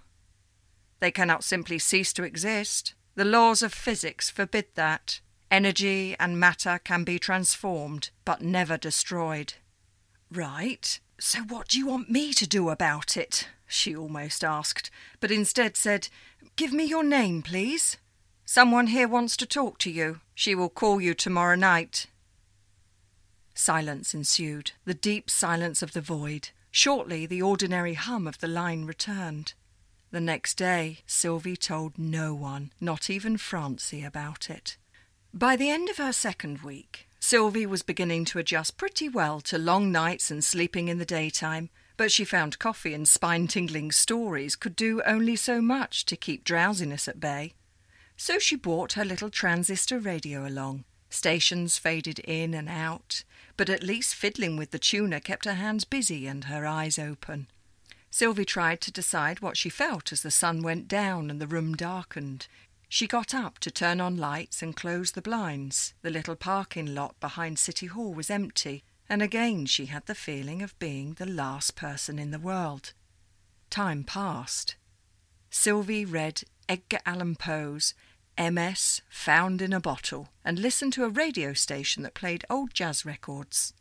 They 1.00 1.10
cannot 1.10 1.44
simply 1.44 1.78
cease 1.78 2.14
to 2.14 2.24
exist. 2.24 2.94
The 3.14 3.26
laws 3.26 3.60
of 3.60 3.74
physics 3.74 4.30
forbid 4.30 4.68
that. 4.74 5.20
Energy 5.50 6.16
and 6.18 6.40
matter 6.40 6.80
can 6.82 7.04
be 7.04 7.18
transformed, 7.18 8.08
but 8.24 8.40
never 8.40 8.78
destroyed. 8.78 9.52
Right. 10.32 10.98
So 11.18 11.40
what 11.40 11.68
do 11.68 11.78
you 11.78 11.86
want 11.86 12.10
me 12.10 12.32
to 12.34 12.46
do 12.46 12.68
about 12.68 13.16
it? 13.16 13.48
she 13.66 13.96
almost 13.96 14.44
asked, 14.44 14.90
but 15.18 15.30
instead 15.30 15.76
said, 15.76 16.08
Give 16.56 16.72
me 16.72 16.84
your 16.84 17.02
name, 17.02 17.42
please. 17.42 17.96
Someone 18.44 18.88
here 18.88 19.08
wants 19.08 19.36
to 19.38 19.46
talk 19.46 19.78
to 19.78 19.90
you. 19.90 20.20
She 20.34 20.54
will 20.54 20.68
call 20.68 21.00
you 21.00 21.14
tomorrow 21.14 21.56
night. 21.56 22.06
Silence 23.54 24.14
ensued, 24.14 24.72
the 24.84 24.94
deep 24.94 25.30
silence 25.30 25.82
of 25.82 25.92
the 25.92 26.00
void. 26.00 26.50
Shortly, 26.70 27.26
the 27.26 27.42
ordinary 27.42 27.94
hum 27.94 28.26
of 28.26 28.38
the 28.38 28.48
line 28.48 28.84
returned. 28.84 29.54
The 30.10 30.20
next 30.20 30.54
day, 30.56 30.98
Sylvie 31.06 31.56
told 31.56 31.98
no 31.98 32.34
one, 32.34 32.70
not 32.80 33.10
even 33.10 33.36
Francie, 33.38 34.04
about 34.04 34.48
it. 34.48 34.76
By 35.34 35.56
the 35.56 35.70
end 35.70 35.88
of 35.88 35.96
her 35.96 36.12
second 36.12 36.58
week, 36.58 37.05
Sylvie 37.20 37.66
was 37.66 37.82
beginning 37.82 38.24
to 38.26 38.38
adjust 38.38 38.76
pretty 38.76 39.08
well 39.08 39.40
to 39.42 39.58
long 39.58 39.90
nights 39.90 40.30
and 40.30 40.44
sleeping 40.44 40.88
in 40.88 40.98
the 40.98 41.04
daytime, 41.04 41.70
but 41.96 42.12
she 42.12 42.24
found 42.24 42.58
coffee 42.58 42.94
and 42.94 43.08
spine 43.08 43.46
tingling 43.46 43.90
stories 43.90 44.54
could 44.54 44.76
do 44.76 45.02
only 45.02 45.34
so 45.34 45.60
much 45.60 46.04
to 46.06 46.16
keep 46.16 46.44
drowsiness 46.44 47.08
at 47.08 47.20
bay. 47.20 47.54
So 48.16 48.38
she 48.38 48.56
brought 48.56 48.92
her 48.94 49.04
little 49.04 49.30
transistor 49.30 49.98
radio 49.98 50.46
along. 50.46 50.84
Stations 51.10 51.78
faded 51.78 52.18
in 52.20 52.54
and 52.54 52.68
out, 52.68 53.24
but 53.56 53.70
at 53.70 53.82
least 53.82 54.14
fiddling 54.14 54.56
with 54.56 54.70
the 54.70 54.78
tuner 54.78 55.20
kept 55.20 55.44
her 55.44 55.54
hands 55.54 55.84
busy 55.84 56.26
and 56.26 56.44
her 56.44 56.66
eyes 56.66 56.98
open. 56.98 57.46
Sylvie 58.10 58.44
tried 58.44 58.80
to 58.82 58.92
decide 58.92 59.40
what 59.40 59.56
she 59.56 59.68
felt 59.68 60.12
as 60.12 60.22
the 60.22 60.30
sun 60.30 60.62
went 60.62 60.88
down 60.88 61.30
and 61.30 61.40
the 61.40 61.46
room 61.46 61.74
darkened. 61.74 62.46
She 62.88 63.06
got 63.06 63.34
up 63.34 63.58
to 63.60 63.70
turn 63.70 64.00
on 64.00 64.16
lights 64.16 64.62
and 64.62 64.76
close 64.76 65.12
the 65.12 65.22
blinds. 65.22 65.94
The 66.02 66.10
little 66.10 66.36
parking 66.36 66.94
lot 66.94 67.18
behind 67.20 67.58
City 67.58 67.86
Hall 67.86 68.14
was 68.14 68.30
empty, 68.30 68.84
and 69.08 69.22
again 69.22 69.66
she 69.66 69.86
had 69.86 70.06
the 70.06 70.14
feeling 70.14 70.62
of 70.62 70.78
being 70.78 71.14
the 71.14 71.26
last 71.26 71.74
person 71.74 72.18
in 72.18 72.30
the 72.30 72.38
world. 72.38 72.92
Time 73.70 74.04
passed. 74.04 74.76
Sylvie 75.50 76.04
read 76.04 76.42
Edgar 76.68 76.98
Allan 77.04 77.36
Poe's 77.36 77.94
MS 78.38 79.00
Found 79.08 79.62
in 79.62 79.72
a 79.72 79.80
Bottle 79.80 80.28
and 80.44 80.58
listened 80.58 80.92
to 80.92 81.04
a 81.04 81.08
radio 81.08 81.54
station 81.54 82.02
that 82.02 82.14
played 82.14 82.44
old 82.50 82.74
jazz 82.74 83.04
records. 83.04 83.72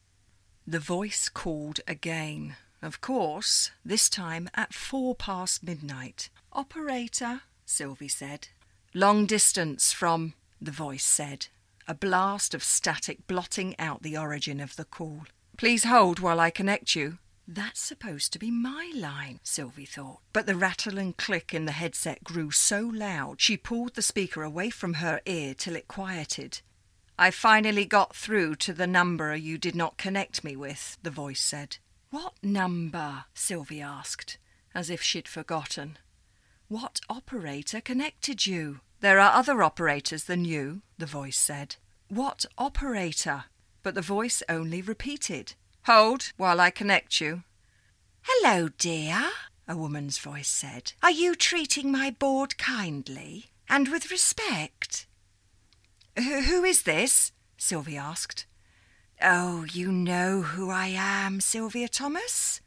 The 0.65 0.80
voice 0.80 1.30
called 1.30 1.80
again. 1.88 2.56
Of 2.82 3.02
course, 3.02 3.72
this 3.84 4.10
time 4.10 4.50
at 4.56 4.74
four 4.74 5.13
past 5.13 5.63
midnight. 5.63 6.30
Operator, 6.54 7.41
Sylvie 7.65 8.08
said. 8.08 8.48
Long 8.97 9.25
distance 9.25 9.91
from, 9.91 10.36
the 10.62 10.71
voice 10.71 11.05
said, 11.05 11.47
a 11.86 11.93
blast 11.93 12.53
of 12.53 12.63
static 12.63 13.27
blotting 13.27 13.77
out 13.77 14.03
the 14.03 14.17
origin 14.17 14.62
of 14.62 14.77
the 14.77 14.86
call. 14.86 15.23
Please 15.58 15.84
hold 15.84 16.21
while 16.21 16.39
I 16.39 16.49
connect 16.49 16.95
you. 16.95 17.17
That's 17.45 17.81
supposed 17.81 18.31
to 18.31 18.39
be 18.39 18.49
my 18.49 18.93
line, 18.95 19.41
Sylvie 19.43 19.84
thought. 19.84 20.19
But 20.31 20.45
the 20.45 20.55
rattle 20.55 20.97
and 20.97 21.17
click 21.17 21.53
in 21.53 21.65
the 21.65 21.73
headset 21.73 22.23
grew 22.23 22.51
so 22.51 22.89
loud 22.89 23.41
she 23.41 23.58
pulled 23.58 23.95
the 23.95 24.01
speaker 24.01 24.43
away 24.43 24.69
from 24.69 24.93
her 24.93 25.19
ear 25.25 25.53
till 25.53 25.75
it 25.75 25.89
quieted. 25.89 26.62
I 27.19 27.31
finally 27.31 27.84
got 27.84 28.15
through 28.15 28.55
to 28.55 28.71
the 28.71 28.88
number 28.88 29.36
you 29.36 29.58
did 29.58 29.75
not 29.75 29.97
connect 29.97 30.41
me 30.41 30.55
with, 30.55 30.97
the 31.03 31.12
voice 31.12 31.41
said. 31.41 31.79
What 32.12 32.36
number? 32.41 33.25
Sylvie 33.34 33.81
asked, 33.81 34.38
as 34.73 34.89
if 34.89 35.01
she'd 35.01 35.27
forgotten. 35.27 35.97
What 36.69 37.01
operator 37.10 37.81
connected 37.81 38.47
you? 38.47 38.79
There 39.01 39.19
are 39.19 39.34
other 39.34 39.62
operators 39.62 40.23
than 40.23 40.45
you, 40.45 40.81
the 40.97 41.05
voice 41.05 41.38
said. 41.38 41.75
What 42.08 42.45
operator? 42.58 43.45
But 43.84 43.95
the 43.95 44.01
voice 44.01 44.41
only 44.49 44.81
repeated. 44.81 45.53
Hold 45.86 46.31
while 46.38 46.60
I 46.60 46.71
connect 46.71 47.21
you. 47.21 47.43
Hello, 48.21 48.69
dear, 48.77 49.29
a 49.67 49.77
woman's 49.77 50.17
voice 50.17 50.47
said. 50.47 50.93
Are 51.03 51.12
you 51.12 51.36
treating 51.36 51.91
my 51.91 52.10
board 52.10 52.58
kindly 52.58 53.45
and 53.69 53.89
with 53.89 54.10
respect? 54.10 55.05
Who 56.17 56.63
is 56.63 56.84
this? 56.84 57.31
Sylvie 57.58 57.97
asked. 57.97 58.45
Oh, 59.21 59.65
you 59.71 59.91
know 59.91 60.41
who 60.41 60.69
I 60.69 60.88
am, 60.88 61.39
Sylvia 61.39 61.88
Thomas. 61.88 62.62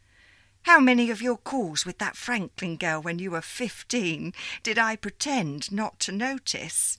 How 0.68 0.80
many 0.80 1.10
of 1.10 1.22
your 1.22 1.38
calls 1.38 1.86
with 1.86 1.96
that 1.96 2.14
Franklin 2.14 2.76
girl 2.76 3.00
when 3.00 3.18
you 3.18 3.30
were 3.30 3.40
fifteen 3.40 4.34
did 4.62 4.78
I 4.78 4.96
pretend 4.96 5.72
not 5.72 5.98
to 6.00 6.12
notice? 6.12 6.98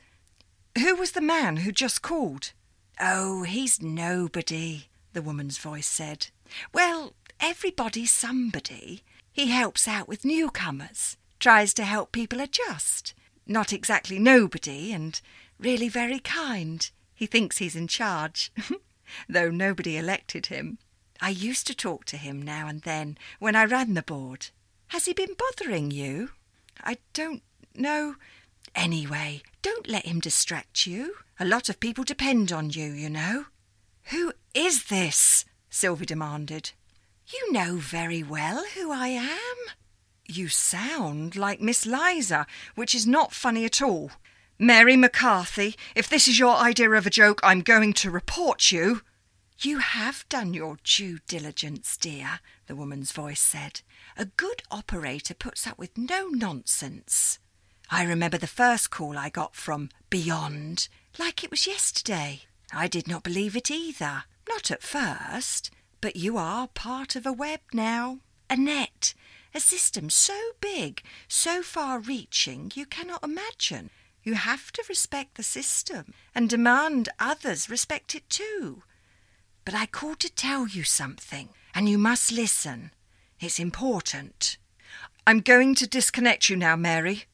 Who 0.75 0.95
was 0.95 1.12
the 1.12 1.21
man 1.21 1.58
who 1.58 1.71
just 1.71 2.01
called? 2.01 2.53
Oh, 2.99 3.43
he's 3.43 3.79
nobody, 3.79 4.88
the 5.13 5.21
woman's 5.21 5.60
voice 5.60 5.86
said. 5.86 6.29
Well, 6.73 7.13
everybody's 7.39 8.12
somebody. 8.12 9.03
He 9.32 9.51
helps 9.51 9.88
out 9.88 10.08
with 10.08 10.25
newcomers, 10.25 11.15
tries 11.39 11.71
to 11.75 11.84
help 11.84 12.12
people 12.12 12.41
adjust. 12.41 13.13
Not 13.45 13.71
exactly 13.71 14.17
nobody, 14.17 14.91
and 14.91 15.21
really 15.60 15.89
very 15.89 16.17
kind. 16.17 16.89
He 17.13 17.27
thinks 17.27 17.60
he's 17.60 17.75
in 17.75 17.86
charge, 17.86 18.51
though 19.29 19.51
nobody 19.51 19.95
elected 19.95 20.47
him. 20.47 20.79
I 21.21 21.29
used 21.29 21.67
to 21.67 21.75
talk 21.75 22.05
to 22.05 22.17
him 22.17 22.41
now 22.41 22.67
and 22.67 22.82
then 22.82 23.17
when 23.39 23.55
I 23.55 23.65
ran 23.65 23.93
the 23.93 24.01
board. 24.01 24.47
Has 24.88 25.05
he 25.05 25.13
been 25.13 25.36
bothering 25.38 25.91
you? 25.91 26.32
I 26.84 26.97
don't 27.13 27.43
know. 27.75 28.15
Anyway, 28.73 29.41
don't 29.62 29.89
let 29.89 30.05
him 30.05 30.19
distract 30.19 30.88
you. 30.88 31.15
A 31.39 31.45
lot 31.45 31.69
of 31.69 31.79
people 31.79 32.03
depend 32.03 32.51
on 32.51 32.69
you, 32.69 32.91
you 32.91 33.10
know. 33.10 33.45
Who 34.05 34.34
is 34.53 34.86
this? 34.86 35.45
Sylvie 35.69 36.05
demanded. 36.05 36.71
You 37.27 37.51
know 37.51 37.75
very 37.75 38.23
well 38.23 38.65
who 38.75 38.91
I 38.91 39.10
am. 39.10 39.55
You 40.25 40.47
sound 40.47 41.36
like 41.36 41.62
Miss 41.62 41.86
Liza, 41.86 42.47
which 42.75 42.95
is 42.95 43.05
not 43.05 43.34
funny 43.34 43.65
at 43.65 43.82
all. 43.82 44.12
Mary 44.58 44.95
McCarthy, 44.95 45.75
if 45.95 46.10
this 46.10 46.27
is 46.27 46.39
your 46.39 46.55
idea 46.55 46.91
of 46.91 47.05
a 47.05 47.12
joke, 47.12 47.39
I'm 47.43 47.62
going 47.62 47.93
to 47.93 48.12
report 48.12 48.71
you. 48.71 49.01
You 49.61 49.79
have 49.79 50.23
done 50.29 50.53
your 50.53 50.77
due 50.85 51.19
diligence, 51.27 51.97
dear, 51.97 52.39
the 52.67 52.77
woman's 52.77 53.11
voice 53.11 53.41
said. 53.41 53.81
A 54.15 54.23
good 54.23 54.63
operator 54.71 55.33
puts 55.33 55.67
up 55.67 55.77
with 55.77 55.97
no 55.97 56.29
nonsense. 56.29 57.39
I 57.91 58.05
remember 58.05 58.37
the 58.37 58.47
first 58.47 58.89
call 58.89 59.17
I 59.17 59.27
got 59.27 59.57
from 59.57 59.89
Beyond, 60.09 60.87
like 61.17 61.43
it 61.43 61.51
was 61.51 61.67
yesterday. 61.67 62.43
I 62.71 62.87
did 62.87 63.05
not 63.05 63.21
believe 63.21 63.53
it 63.53 63.69
either, 63.69 64.23
not 64.47 64.71
at 64.71 64.81
first, 64.81 65.71
but 65.99 66.15
you 66.15 66.37
are 66.37 66.69
part 66.69 67.17
of 67.17 67.25
a 67.25 67.33
web 67.33 67.59
now, 67.73 68.19
a 68.49 68.55
net, 68.55 69.13
a 69.53 69.59
system 69.59 70.09
so 70.09 70.39
big, 70.61 71.03
so 71.27 71.61
far 71.61 71.99
reaching, 71.99 72.71
you 72.75 72.85
cannot 72.85 73.25
imagine. 73.25 73.89
You 74.23 74.35
have 74.35 74.71
to 74.71 74.85
respect 74.87 75.35
the 75.35 75.43
system 75.43 76.13
and 76.33 76.49
demand 76.49 77.09
others 77.19 77.69
respect 77.69 78.15
it 78.15 78.29
too. 78.29 78.83
But 79.69 79.77
I 79.77 79.86
called 79.86 80.19
to 80.21 80.34
tell 80.34 80.67
you 80.67 80.84
something, 80.84 81.49
and 81.75 81.88
you 81.88 81.99
must 81.99 82.32
listen. 82.32 82.89
It's 83.39 83.60
important. 83.60 84.58
I'm 85.27 85.41
going 85.41 85.75
to 85.75 85.86
disconnect 85.86 86.49
you 86.49 86.55
now, 86.55 86.75
Mary. 86.75 87.25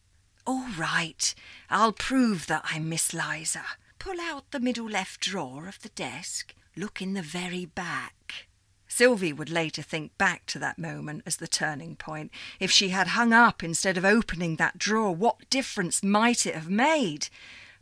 All 0.45 0.67
right. 0.77 1.33
I'll 1.69 1.93
prove 1.93 2.47
that 2.47 2.65
I'm 2.69 2.89
Miss 2.89 3.13
Liza. 3.13 3.63
Pull 3.99 4.19
out 4.19 4.51
the 4.51 4.59
middle 4.59 4.89
left 4.89 5.21
drawer 5.21 5.69
of 5.69 5.81
the 5.81 5.87
desk. 5.87 6.53
Look 6.75 7.01
in 7.01 7.13
the 7.13 7.21
very 7.21 7.63
back. 7.63 8.47
Sylvie 8.85 9.31
would 9.31 9.49
later 9.49 9.81
think 9.81 10.17
back 10.17 10.45
to 10.47 10.59
that 10.59 10.77
moment 10.77 11.23
as 11.25 11.37
the 11.37 11.47
turning 11.47 11.95
point. 11.95 12.31
If 12.59 12.69
she 12.69 12.89
had 12.89 13.07
hung 13.07 13.31
up 13.31 13.63
instead 13.63 13.95
of 13.95 14.03
opening 14.03 14.57
that 14.57 14.77
drawer, 14.77 15.15
what 15.15 15.49
difference 15.49 16.03
might 16.03 16.45
it 16.45 16.53
have 16.53 16.69
made? 16.69 17.29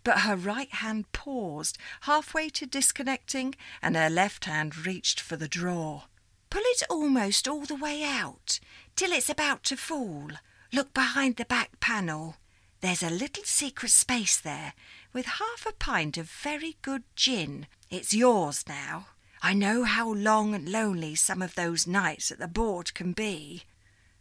But 0.04 0.20
her 0.20 0.36
right 0.36 0.72
hand 0.72 1.12
paused 1.12 1.78
halfway 2.02 2.50
to 2.50 2.66
disconnecting, 2.66 3.56
and 3.82 3.96
her 3.96 4.10
left 4.10 4.46
hand 4.46 4.86
reached 4.86 5.20
for 5.20 5.36
the 5.36 5.48
drawer. 5.48 6.04
Pull 6.50 6.62
it 6.66 6.84
almost 6.90 7.48
all 7.48 7.66
the 7.66 7.76
way 7.76 8.04
out, 8.04 8.60
till 8.96 9.12
it's 9.12 9.30
about 9.30 9.64
to 9.64 9.78
fall. 9.78 10.30
Look 10.72 10.94
behind 10.94 11.38
the 11.38 11.46
back 11.46 11.80
panel. 11.80 12.38
There's 12.82 13.04
a 13.04 13.10
little 13.10 13.44
secret 13.46 13.92
space 13.92 14.38
there, 14.40 14.74
with 15.14 15.26
half 15.26 15.66
a 15.66 15.74
pint 15.74 16.18
of 16.18 16.30
very 16.30 16.78
good 16.82 17.04
gin. 17.16 17.68
It's 17.90 18.14
yours 18.14 18.66
now. 18.68 19.08
I 19.42 19.54
know 19.54 19.84
how 19.84 20.12
long 20.12 20.54
and 20.54 20.70
lonely 20.70 21.16
some 21.16 21.42
of 21.42 21.56
those 21.56 21.86
nights 21.86 22.32
at 22.32 22.40
the 22.40 22.48
board 22.48 22.94
can 22.94 23.14
be. 23.14 23.64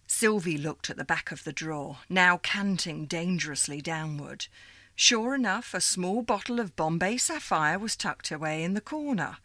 Sylvie 0.06 0.58
looked 0.58 0.90
at 0.90 0.96
the 0.96 1.04
back 1.04 1.32
of 1.32 1.44
the 1.44 1.52
drawer, 1.52 1.98
now 2.08 2.36
canting 2.36 3.06
dangerously 3.06 3.80
downward. 3.80 4.46
Sure 4.94 5.34
enough, 5.34 5.74
a 5.74 5.80
small 5.80 6.22
bottle 6.22 6.60
of 6.60 6.76
Bombay 6.76 7.16
Sapphire 7.16 7.78
was 7.78 7.96
tucked 7.96 8.30
away 8.30 8.62
in 8.62 8.74
the 8.74 8.80
corner. 8.80 9.38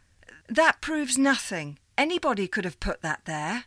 That 0.47 0.81
proves 0.81 1.17
nothing. 1.17 1.79
Anybody 1.97 2.47
could 2.47 2.65
have 2.65 2.79
put 2.79 3.01
that 3.01 3.21
there. 3.25 3.65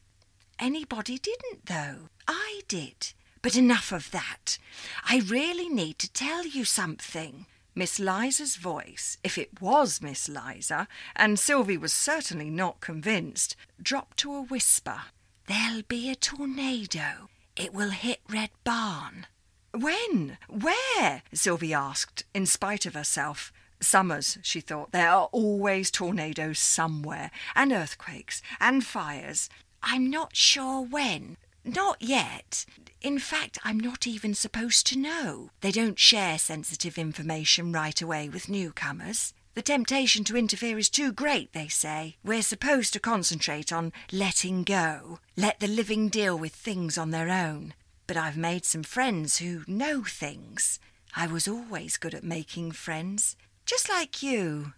Anybody 0.59 1.19
didn't, 1.19 1.67
though. 1.67 2.09
I 2.29 2.61
did. 2.69 3.13
But 3.43 3.57
enough 3.57 3.93
of 3.93 4.11
that. 4.11 4.59
I 5.05 5.23
really 5.27 5.69
need 5.69 5.99
to 6.01 6.13
tell 6.13 6.47
you 6.47 6.65
something. 6.65 7.47
Miss 7.75 7.99
Liza's 7.99 8.57
voice, 8.57 9.17
if 9.25 9.39
it 9.39 9.61
was 9.61 10.03
Miss 10.03 10.29
Liza, 10.29 10.87
and 11.17 11.39
Sylvie 11.39 11.79
was 11.79 11.93
certainly 11.93 12.51
not 12.51 12.81
convinced, 12.81 13.57
dropped 13.81 14.19
to 14.19 14.35
a 14.35 14.43
whisper. 14.43 15.03
There'll 15.47 15.83
be 15.83 16.11
a 16.11 16.15
tornado. 16.15 17.31
It 17.57 17.73
will 17.73 17.91
hit 17.91 18.21
Red 18.29 18.51
Barn. 18.65 19.27
When? 19.73 20.39
Where? 20.49 21.23
Sylvie 21.33 21.75
asked, 21.75 22.25
in 22.35 22.47
spite 22.47 22.87
of 22.87 22.95
herself. 22.95 23.53
Summers, 23.81 24.39
she 24.43 24.61
thought. 24.61 24.93
There 24.93 25.09
are 25.09 25.29
always 25.33 25.91
tornadoes 25.91 26.59
somewhere, 26.59 27.31
and 27.55 27.73
earthquakes, 27.73 28.43
and 28.61 28.85
fires. 28.85 29.49
I'm 29.83 30.11
not 30.11 30.37
sure 30.37 30.83
when. 30.83 31.37
Not 31.65 32.03
yet. 32.03 32.67
In 33.01 33.19
fact, 33.19 33.59
I'm 33.65 33.81
not 33.81 34.07
even 34.07 34.35
supposed 34.35 34.87
to 34.89 34.99
know. 34.99 35.51
They 35.61 35.71
don't 35.71 35.99
share 35.99 36.39
sensitive 36.39 36.99
information 36.99 37.73
right 37.73 38.01
away 38.03 38.29
with 38.29 38.49
newcomers. 38.51 39.33
The 39.55 39.63
temptation 39.63 40.25
to 40.25 40.37
interfere 40.37 40.79
is 40.79 40.89
too 40.89 41.13
great, 41.13 41.53
they 41.53 41.69
say. 41.69 42.17
We're 42.23 42.43
supposed 42.43 42.93
to 42.93 43.01
concentrate 43.01 43.73
on 43.73 43.93
letting 44.13 44.65
go, 44.65 45.19
let 45.37 45.61
the 45.61 45.67
living 45.67 46.09
deal 46.09 46.39
with 46.39 46.55
things 46.55 46.97
on 46.97 47.11
their 47.11 47.29
own. 47.29 47.75
But 48.11 48.17
I've 48.17 48.37
made 48.37 48.65
some 48.65 48.83
friends 48.83 49.39
who 49.39 49.63
know 49.69 50.03
things. 50.03 50.81
I 51.15 51.29
was 51.29 51.47
always 51.47 51.97
good 51.97 52.13
at 52.13 52.25
making 52.25 52.73
friends, 52.73 53.37
just 53.65 53.89
like 53.89 54.21
you. 54.21 54.73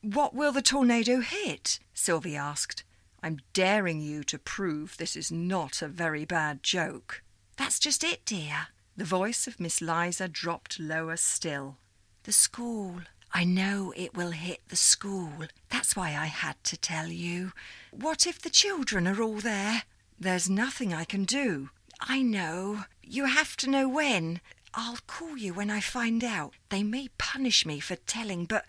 What 0.00 0.32
will 0.32 0.52
the 0.52 0.62
tornado 0.62 1.18
hit? 1.18 1.80
Sylvie 1.92 2.36
asked. 2.36 2.84
I'm 3.20 3.40
daring 3.52 4.00
you 4.00 4.22
to 4.22 4.38
prove 4.38 4.96
this 4.96 5.16
is 5.16 5.32
not 5.32 5.82
a 5.82 5.88
very 5.88 6.24
bad 6.24 6.62
joke. 6.62 7.24
That's 7.56 7.80
just 7.80 8.04
it, 8.04 8.24
dear. 8.24 8.68
The 8.96 9.04
voice 9.04 9.48
of 9.48 9.58
Miss 9.58 9.82
Liza 9.82 10.28
dropped 10.28 10.78
lower 10.78 11.16
still. 11.16 11.78
The 12.22 12.32
school. 12.32 13.00
I 13.34 13.42
know 13.42 13.92
it 13.96 14.16
will 14.16 14.30
hit 14.30 14.60
the 14.68 14.76
school. 14.76 15.32
That's 15.68 15.96
why 15.96 16.10
I 16.10 16.26
had 16.26 16.62
to 16.62 16.76
tell 16.76 17.08
you. 17.08 17.50
What 17.90 18.24
if 18.24 18.40
the 18.40 18.50
children 18.50 19.08
are 19.08 19.20
all 19.20 19.40
there? 19.40 19.82
There's 20.16 20.48
nothing 20.48 20.94
I 20.94 21.02
can 21.02 21.24
do. 21.24 21.70
I 22.00 22.22
know. 22.22 22.84
You 23.02 23.24
have 23.26 23.56
to 23.58 23.70
know 23.70 23.88
when. 23.88 24.40
I'll 24.74 24.98
call 25.06 25.36
you 25.36 25.54
when 25.54 25.70
I 25.70 25.80
find 25.80 26.22
out. 26.22 26.54
They 26.68 26.82
may 26.82 27.08
punish 27.18 27.64
me 27.66 27.80
for 27.80 27.96
telling, 27.96 28.44
but 28.44 28.64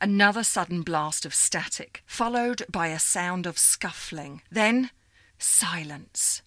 Another 0.00 0.42
sudden 0.42 0.82
blast 0.82 1.24
of 1.24 1.34
static, 1.34 2.02
followed 2.06 2.64
by 2.70 2.88
a 2.88 2.98
sound 2.98 3.46
of 3.46 3.58
scuffling. 3.58 4.42
Then 4.50 4.90
silence. 5.38 6.42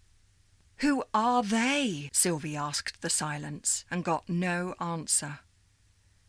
Who 0.77 1.03
are 1.13 1.43
they? 1.43 2.09
Sylvie 2.13 2.55
asked 2.55 3.01
the 3.01 3.09
silence, 3.09 3.85
and 3.89 4.03
got 4.03 4.29
no 4.29 4.75
answer. 4.79 5.39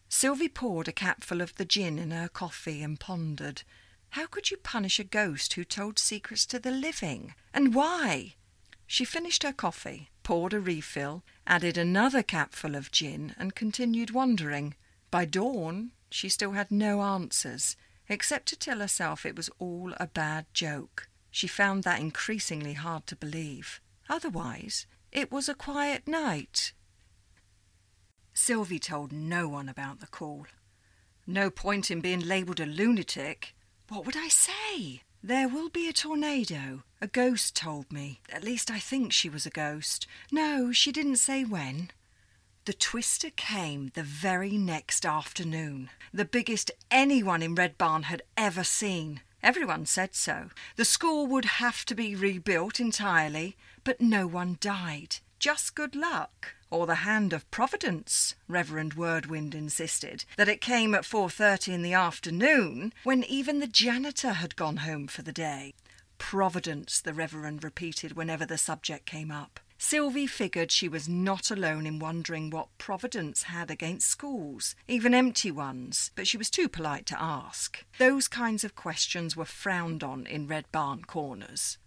Sylvie 0.09 0.49
poured 0.49 0.89
a 0.89 0.93
capful 0.93 1.41
of 1.41 1.55
the 1.57 1.65
gin 1.65 1.99
in 1.99 2.11
her 2.11 2.29
coffee 2.29 2.83
and 2.83 2.99
pondered. 2.99 3.63
How 4.11 4.27
could 4.27 4.51
you 4.51 4.57
punish 4.57 4.99
a 4.99 5.05
ghost 5.05 5.53
who 5.53 5.65
told 5.65 5.99
secrets 5.99 6.45
to 6.47 6.59
the 6.59 6.73
living? 6.73 7.35
And 7.55 7.75
why? 7.75 8.35
She 8.93 9.05
finished 9.05 9.45
her 9.45 9.53
coffee, 9.53 10.11
poured 10.25 10.53
a 10.53 10.59
refill, 10.59 11.23
added 11.47 11.79
another 11.79 12.25
capful 12.25 12.75
of 12.75 12.91
gin, 12.91 13.37
and 13.39 13.55
continued 13.55 14.11
wondering. 14.11 14.75
By 15.13 15.27
dawn, 15.27 15.93
she 16.11 16.29
still 16.29 16.51
had 16.53 16.73
no 16.73 17.01
answers, 17.01 17.77
except 18.09 18.49
to 18.49 18.57
tell 18.57 18.81
herself 18.81 19.25
it 19.25 19.37
was 19.37 19.49
all 19.61 19.95
a 20.01 20.09
bad 20.09 20.47
joke. 20.53 21.09
She 21.31 21.47
found 21.47 21.85
that 21.85 22.01
increasingly 22.01 22.73
hard 22.73 23.07
to 23.07 23.15
believe. 23.15 23.81
Otherwise, 24.09 24.87
it 25.13 25.31
was 25.31 25.49
a 25.49 25.55
quiet 25.55 26.09
night. 26.09 26.73
Sylvie 28.35 28.81
told 28.81 29.13
no 29.13 29.49
one 29.49 29.69
about 29.69 30.01
the 30.01 30.09
call. 30.09 30.49
No 31.29 31.49
point 31.49 31.93
in 31.93 32.01
being 32.01 32.27
labelled 32.27 32.59
a 32.59 32.67
lunatic. 32.67 33.55
What 33.89 34.05
would 34.05 34.17
I 34.17 34.27
say? 34.27 35.03
There 35.23 35.49
will 35.49 35.69
be 35.69 35.87
a 35.89 35.93
tornado. 35.93 36.83
A 37.01 37.07
ghost 37.07 37.55
told 37.55 37.93
me. 37.93 38.21
At 38.33 38.43
least 38.43 38.71
I 38.71 38.79
think 38.79 39.13
she 39.13 39.29
was 39.29 39.45
a 39.45 39.51
ghost. 39.51 40.07
No, 40.33 40.73
she 40.73 40.93
didn't 40.93 41.17
say 41.17 41.45
when. 41.45 41.91
The 42.65 42.73
twister 42.73 43.31
came 43.31 43.91
the 43.95 44.03
very 44.03 44.57
next 44.57 45.05
afternoon, 45.05 45.91
the 46.13 46.25
biggest 46.25 46.71
anyone 46.91 47.43
in 47.43 47.55
Red 47.55 47.77
Barn 47.79 48.05
had 48.05 48.23
ever 48.37 48.65
seen. 48.65 49.21
Everyone 49.43 49.87
said 49.87 50.15
so. 50.15 50.51
The 50.77 50.85
school 50.85 51.27
would 51.27 51.47
have 51.47 51.85
to 51.87 51.95
be 51.95 52.15
rebuilt 52.15 52.79
entirely, 52.79 53.57
but 53.83 54.01
no 54.01 54.27
one 54.27 54.59
died. 54.61 55.17
Just 55.39 55.75
good 55.75 55.97
luck, 55.97 56.55
or 56.71 56.87
the 56.87 56.97
hand 56.97 57.33
of 57.33 57.51
Providence, 57.51 58.35
Reverend 58.49 58.95
Wordwind 58.95 59.55
insisted, 59.55 60.25
that 60.37 60.49
it 60.49 60.61
came 60.61 60.95
at 60.95 61.03
4.30 61.03 61.75
in 61.75 61.83
the 61.83 61.93
afternoon, 61.93 62.93
when 63.03 63.25
even 63.25 63.59
the 63.59 63.67
janitor 63.67 64.35
had 64.35 64.57
gone 64.57 64.79
home 64.79 65.07
for 65.07 65.23
the 65.23 65.33
day. 65.33 65.75
Providence, 66.19 67.01
the 67.01 67.15
Reverend 67.15 67.65
repeated 67.65 68.13
whenever 68.13 68.47
the 68.47 68.59
subject 68.59 69.07
came 69.07 69.31
up. 69.31 69.59
Sylvie 69.83 70.27
figured 70.27 70.71
she 70.71 70.89
was 70.89 71.09
not 71.09 71.51
alone 71.51 71.87
in 71.87 71.99
wondering 71.99 72.51
what 72.51 72.77
Providence 72.77 73.45
had 73.45 73.71
against 73.71 74.11
schools, 74.11 74.77
even 74.87 75.15
empty 75.15 75.51
ones, 75.51 76.11
but 76.15 76.29
she 76.29 76.37
was 76.37 76.51
too 76.51 76.69
polite 76.69 77.07
to 77.07 77.21
ask. 77.21 77.83
Those 77.97 78.29
kinds 78.29 78.63
of 78.63 78.75
questions 78.75 79.35
were 79.35 79.47
frowned 79.47 80.05
on 80.05 80.27
in 80.27 80.47
Red 80.47 80.67
Barn 80.71 81.05
corners. 81.05 81.79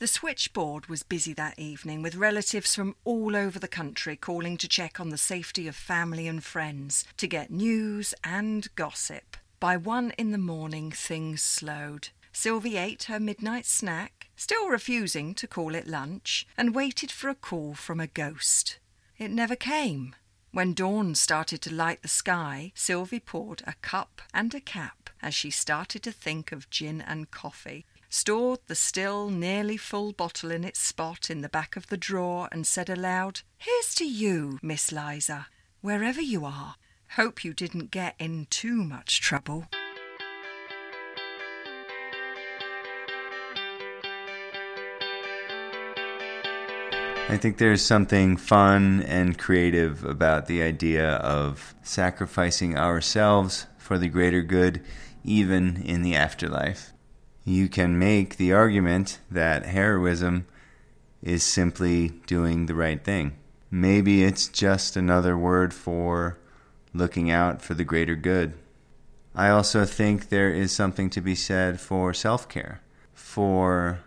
The 0.00 0.06
switchboard 0.08 0.86
was 0.86 1.04
busy 1.04 1.32
that 1.34 1.58
evening 1.58 2.02
with 2.02 2.16
relatives 2.16 2.74
from 2.74 2.96
all 3.04 3.36
over 3.36 3.60
the 3.60 3.68
country 3.68 4.16
calling 4.16 4.56
to 4.56 4.68
check 4.68 4.98
on 4.98 5.10
the 5.10 5.16
safety 5.16 5.68
of 5.68 5.76
family 5.76 6.26
and 6.26 6.42
friends, 6.42 7.04
to 7.16 7.28
get 7.28 7.50
news 7.50 8.12
and 8.24 8.68
gossip. 8.74 9.36
By 9.60 9.76
one 9.76 10.10
in 10.18 10.32
the 10.32 10.38
morning, 10.38 10.90
things 10.90 11.42
slowed. 11.42 12.08
Sylvie 12.32 12.76
ate 12.76 13.04
her 13.04 13.20
midnight 13.20 13.66
snack, 13.66 14.30
still 14.34 14.68
refusing 14.68 15.32
to 15.36 15.46
call 15.46 15.76
it 15.76 15.86
lunch, 15.86 16.44
and 16.56 16.74
waited 16.74 17.12
for 17.12 17.28
a 17.28 17.34
call 17.36 17.74
from 17.74 18.00
a 18.00 18.08
ghost. 18.08 18.80
It 19.16 19.30
never 19.30 19.54
came. 19.54 20.16
When 20.50 20.74
dawn 20.74 21.14
started 21.14 21.62
to 21.62 21.74
light 21.74 22.02
the 22.02 22.08
sky, 22.08 22.72
Sylvie 22.74 23.20
poured 23.20 23.62
a 23.66 23.74
cup 23.80 24.20
and 24.32 24.52
a 24.54 24.60
cap 24.60 25.10
as 25.22 25.34
she 25.34 25.50
started 25.50 26.02
to 26.02 26.12
think 26.12 26.50
of 26.52 26.68
gin 26.68 27.00
and 27.00 27.30
coffee, 27.30 27.86
stored 28.14 28.60
the 28.68 28.76
still 28.76 29.28
nearly 29.28 29.76
full 29.76 30.12
bottle 30.12 30.52
in 30.52 30.62
its 30.62 30.78
spot 30.78 31.28
in 31.28 31.40
the 31.40 31.48
back 31.48 31.74
of 31.74 31.88
the 31.88 31.96
drawer, 31.96 32.48
and 32.52 32.64
said 32.64 32.88
aloud, 32.88 33.40
Here's 33.58 33.92
to 33.96 34.04
you, 34.04 34.60
Miss 34.62 34.92
Liza, 34.92 35.48
wherever 35.80 36.20
you 36.20 36.44
are. 36.44 36.76
Hope 37.16 37.44
you 37.44 37.52
didn't 37.52 37.90
get 37.90 38.14
in 38.20 38.46
too 38.50 38.84
much 38.84 39.20
trouble. 39.20 39.66
I 47.28 47.36
think 47.36 47.58
there's 47.58 47.82
something 47.82 48.36
fun 48.36 49.02
and 49.02 49.36
creative 49.36 50.04
about 50.04 50.46
the 50.46 50.62
idea 50.62 51.14
of 51.14 51.74
sacrificing 51.82 52.78
ourselves 52.78 53.66
for 53.76 53.98
the 53.98 54.08
greater 54.08 54.42
good, 54.42 54.84
even 55.24 55.82
in 55.82 56.02
the 56.02 56.14
afterlife. 56.14 56.93
You 57.44 57.68
can 57.68 57.98
make 57.98 58.36
the 58.36 58.52
argument 58.52 59.20
that 59.30 59.66
heroism 59.66 60.46
is 61.22 61.42
simply 61.42 62.08
doing 62.26 62.66
the 62.66 62.74
right 62.74 63.02
thing. 63.02 63.36
Maybe 63.70 64.24
it's 64.24 64.48
just 64.48 64.96
another 64.96 65.36
word 65.36 65.74
for 65.74 66.38
looking 66.94 67.30
out 67.30 67.60
for 67.60 67.74
the 67.74 67.84
greater 67.84 68.14
good. 68.14 68.54
I 69.34 69.48
also 69.48 69.84
think 69.84 70.28
there 70.28 70.50
is 70.50 70.70
something 70.70 71.10
to 71.10 71.20
be 71.20 71.34
said 71.34 71.80
for 71.80 72.14
self 72.14 72.48
care, 72.48 72.80
for 73.12 74.00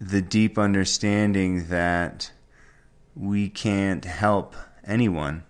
the 0.00 0.22
deep 0.22 0.56
understanding 0.56 1.68
that 1.68 2.30
we 3.16 3.48
can't 3.48 4.04
help 4.04 4.54
anyone 4.84 5.42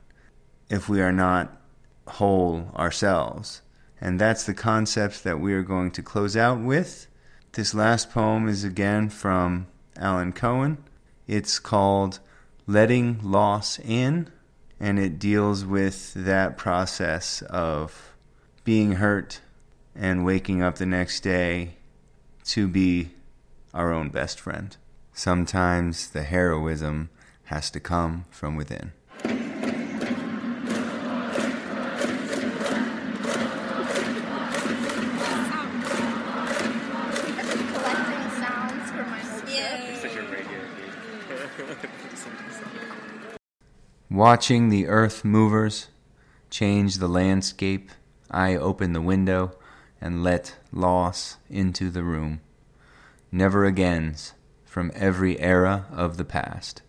if 0.70 0.89
we 0.89 1.03
are 1.03 1.12
not 1.12 1.61
whole 2.07 2.70
ourselves. 2.74 3.61
And 4.01 4.18
that's 4.18 4.45
the 4.45 4.55
concept 4.55 5.24
that 5.24 5.41
we 5.41 5.53
are 5.53 5.62
going 5.62 5.91
to 5.93 6.03
close 6.03 6.36
out 6.36 6.61
with. 6.61 7.07
This 7.59 7.74
last 7.74 8.12
poem 8.12 8.46
is 8.46 8.62
again 8.62 9.09
from 9.09 9.66
Alan 9.96 10.30
Cohen. 10.30 10.78
It's 11.26 11.59
called 11.59 12.20
Letting 12.68 13.18
Loss 13.20 13.80
In, 13.80 14.30
and 14.78 15.00
it 15.00 15.18
deals 15.18 15.64
with 15.64 16.14
that 16.14 16.56
process 16.56 17.42
of 17.42 18.14
being 18.62 18.92
hurt 18.92 19.40
and 19.96 20.24
waking 20.24 20.62
up 20.62 20.76
the 20.76 20.86
next 20.86 21.24
day 21.24 21.78
to 22.44 22.68
be 22.68 23.11
our 23.74 23.92
own 23.92 24.11
best 24.11 24.38
friend. 24.38 24.76
Sometimes 25.12 26.11
the 26.11 26.22
heroism 26.22 27.11
has 27.46 27.72
to 27.72 27.80
come 27.80 28.26
from 28.30 28.54
within. 28.54 28.92
collecting 37.80 38.30
sounds 38.40 38.90
for 38.92 39.02
my 39.04 39.20
Watching 44.18 44.68
the 44.68 44.88
earth 44.88 45.24
movers 45.24 45.90
change 46.50 46.96
the 46.96 47.06
landscape, 47.06 47.92
I 48.28 48.56
open 48.56 48.92
the 48.92 49.00
window 49.00 49.52
and 50.00 50.24
let 50.24 50.56
loss 50.72 51.36
into 51.48 51.88
the 51.88 52.02
room. 52.02 52.40
Never 53.30 53.64
agains 53.64 54.34
from 54.64 54.90
every 54.96 55.38
era 55.38 55.86
of 55.92 56.16
the 56.16 56.24
past. 56.24 56.82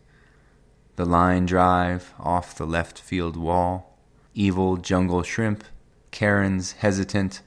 The 0.96 1.06
line 1.06 1.46
drive 1.46 2.16
off 2.18 2.56
the 2.56 2.66
left 2.66 2.98
field 2.98 3.38
wall, 3.38 4.00
evil 4.34 4.78
jungle 4.78 5.22
shrimp, 5.22 5.64
Karen's 6.10 6.72
hesitant, 6.82 7.44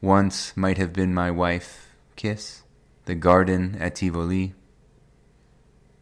once 0.00 0.56
might 0.56 0.78
have 0.78 0.94
been 0.94 1.12
my 1.12 1.30
wife, 1.30 1.90
kiss, 2.16 2.62
the 3.04 3.14
garden 3.14 3.76
at 3.78 3.96
Tivoli, 3.96 4.54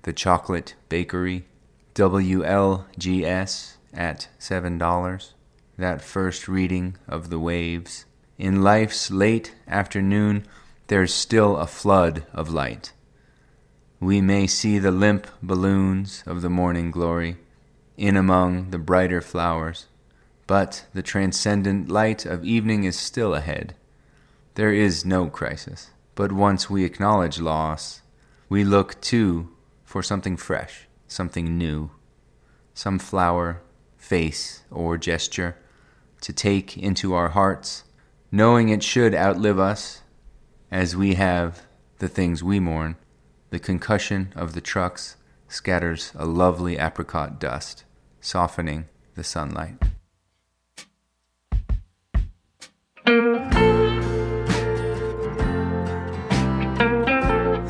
the 0.03 0.13
chocolate 0.13 0.77
bakery, 0.89 1.47
WLGS 1.95 3.75
at 3.93 4.29
$7, 4.41 5.33
that 5.79 6.03
first 6.03 6.49
reading 6.49 6.97
of 7.07 7.31
the 7.31 7.39
waves. 7.39 8.05
In 8.37 8.63
life's 8.63 9.13
late 9.13 9.55
afternoon, 9.69 10.45
there's 10.89 11.15
still 11.15 11.57
a 11.57 11.69
flood 11.69 12.27
of 12.33 12.53
light. 12.53 12.93
We 14.01 14.21
may 14.21 14.49
see 14.49 14.81
the 14.81 14.91
limp 14.91 15.29
balloons 15.41 16.25
of 16.27 16.43
the 16.43 16.51
morning 16.51 16.91
glory 16.91 17.37
in 17.97 18.17
among 18.17 18.71
the 18.71 18.79
brighter 18.79 19.21
flowers, 19.21 19.87
but 20.49 20.87
the 20.95 21.03
transcendent 21.03 21.89
light 21.89 22.27
of 22.27 22.45
evening 22.45 22.83
is 22.83 22.99
still 22.99 23.35
ahead. 23.35 23.77
There 24.57 24.73
is 24.73 25.05
no 25.05 25.29
crisis, 25.29 25.91
but 26.17 26.33
once 26.33 26.69
we 26.69 26.85
acknowledge 26.85 27.39
loss, 27.39 28.03
we 28.49 28.65
look 28.65 29.01
too 29.01 29.51
for 29.85 30.03
something 30.03 30.37
fresh, 30.37 30.89
something 31.15 31.57
new, 31.57 31.91
some 32.75 32.99
flower, 32.99 33.63
face, 33.97 34.65
or 34.71 34.99
gesture 34.99 35.57
to 36.21 36.33
take 36.33 36.77
into 36.77 37.15
our 37.15 37.31
hearts, 37.31 37.85
knowing 38.33 38.69
it 38.69 38.83
should 38.83 39.15
outlive 39.15 39.59
us 39.59 40.03
as 40.71 40.97
we 40.97 41.15
have 41.15 41.63
the 41.99 42.09
things 42.09 42.43
we 42.43 42.59
mourn. 42.59 42.97
The 43.51 43.59
concussion 43.61 44.33
of 44.35 44.55
the 44.55 44.61
trucks 44.61 45.17
scatters 45.47 46.13
a 46.17 46.27
lovely 46.27 46.77
apricot 46.77 47.39
dust, 47.39 47.85
softening 48.21 48.87
the 49.15 49.23
sunlight. 49.23 49.77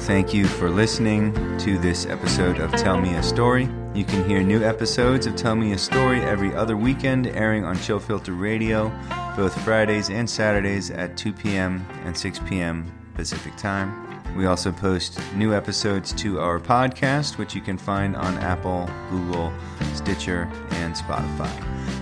Thank 0.04 0.34
you 0.34 0.46
for 0.46 0.68
listening 0.68 1.32
to 1.60 1.78
this 1.78 2.04
episode 2.04 2.58
of 2.58 2.70
Tell 2.72 3.00
Me 3.00 3.14
a 3.14 3.22
Story. 3.22 3.70
You 3.94 4.04
can 4.04 4.28
hear 4.28 4.42
new 4.42 4.62
episodes 4.62 5.24
of 5.26 5.34
Tell 5.34 5.56
Me 5.56 5.72
a 5.72 5.78
Story 5.78 6.20
every 6.20 6.54
other 6.54 6.76
weekend, 6.76 7.26
airing 7.28 7.64
on 7.64 7.76
Chillfiltr 7.76 8.38
Radio, 8.38 8.92
both 9.34 9.58
Fridays 9.62 10.10
and 10.10 10.28
Saturdays 10.28 10.90
at 10.90 11.16
2 11.16 11.32
p.m. 11.32 11.86
and 12.04 12.14
6 12.14 12.38
p.m. 12.40 12.92
Pacific 13.14 13.56
Time. 13.56 14.23
We 14.36 14.46
also 14.46 14.72
post 14.72 15.20
new 15.34 15.54
episodes 15.54 16.12
to 16.14 16.40
our 16.40 16.58
podcast, 16.58 17.38
which 17.38 17.54
you 17.54 17.60
can 17.60 17.78
find 17.78 18.16
on 18.16 18.36
Apple, 18.38 18.90
Google, 19.10 19.52
Stitcher, 19.94 20.50
and 20.70 20.94
Spotify. 20.94 21.50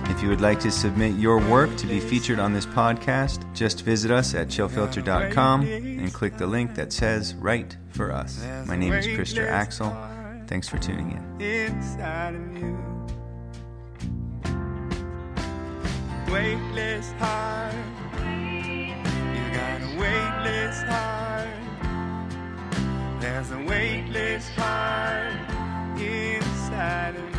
If 0.09 0.21
you 0.21 0.29
would 0.29 0.41
like 0.41 0.59
to 0.61 0.71
submit 0.71 1.15
your 1.15 1.37
work 1.49 1.75
to 1.77 1.87
be 1.87 1.99
featured 1.99 2.39
on 2.39 2.53
this 2.53 2.65
podcast, 2.65 3.51
just 3.53 3.81
visit 3.81 4.11
us 4.11 4.33
at 4.33 4.47
chillfiltr.com 4.47 5.61
and 5.61 6.13
click 6.13 6.37
the 6.37 6.47
link 6.47 6.75
that 6.75 6.91
says 6.91 7.35
Write 7.35 7.77
for 7.89 8.11
Us. 8.11 8.43
My 8.67 8.75
name 8.75 8.93
is 8.93 9.07
Krister 9.07 9.47
Axel. 9.47 9.95
Thanks 10.47 10.67
for 10.67 10.77
tuning 10.77 11.11
in. 11.11 11.21
There's 23.23 23.51
a 23.51 23.57
weightless 23.57 24.49
heart 24.49 25.31
inside 25.97 27.15
of 27.15 27.23
me. 27.23 27.32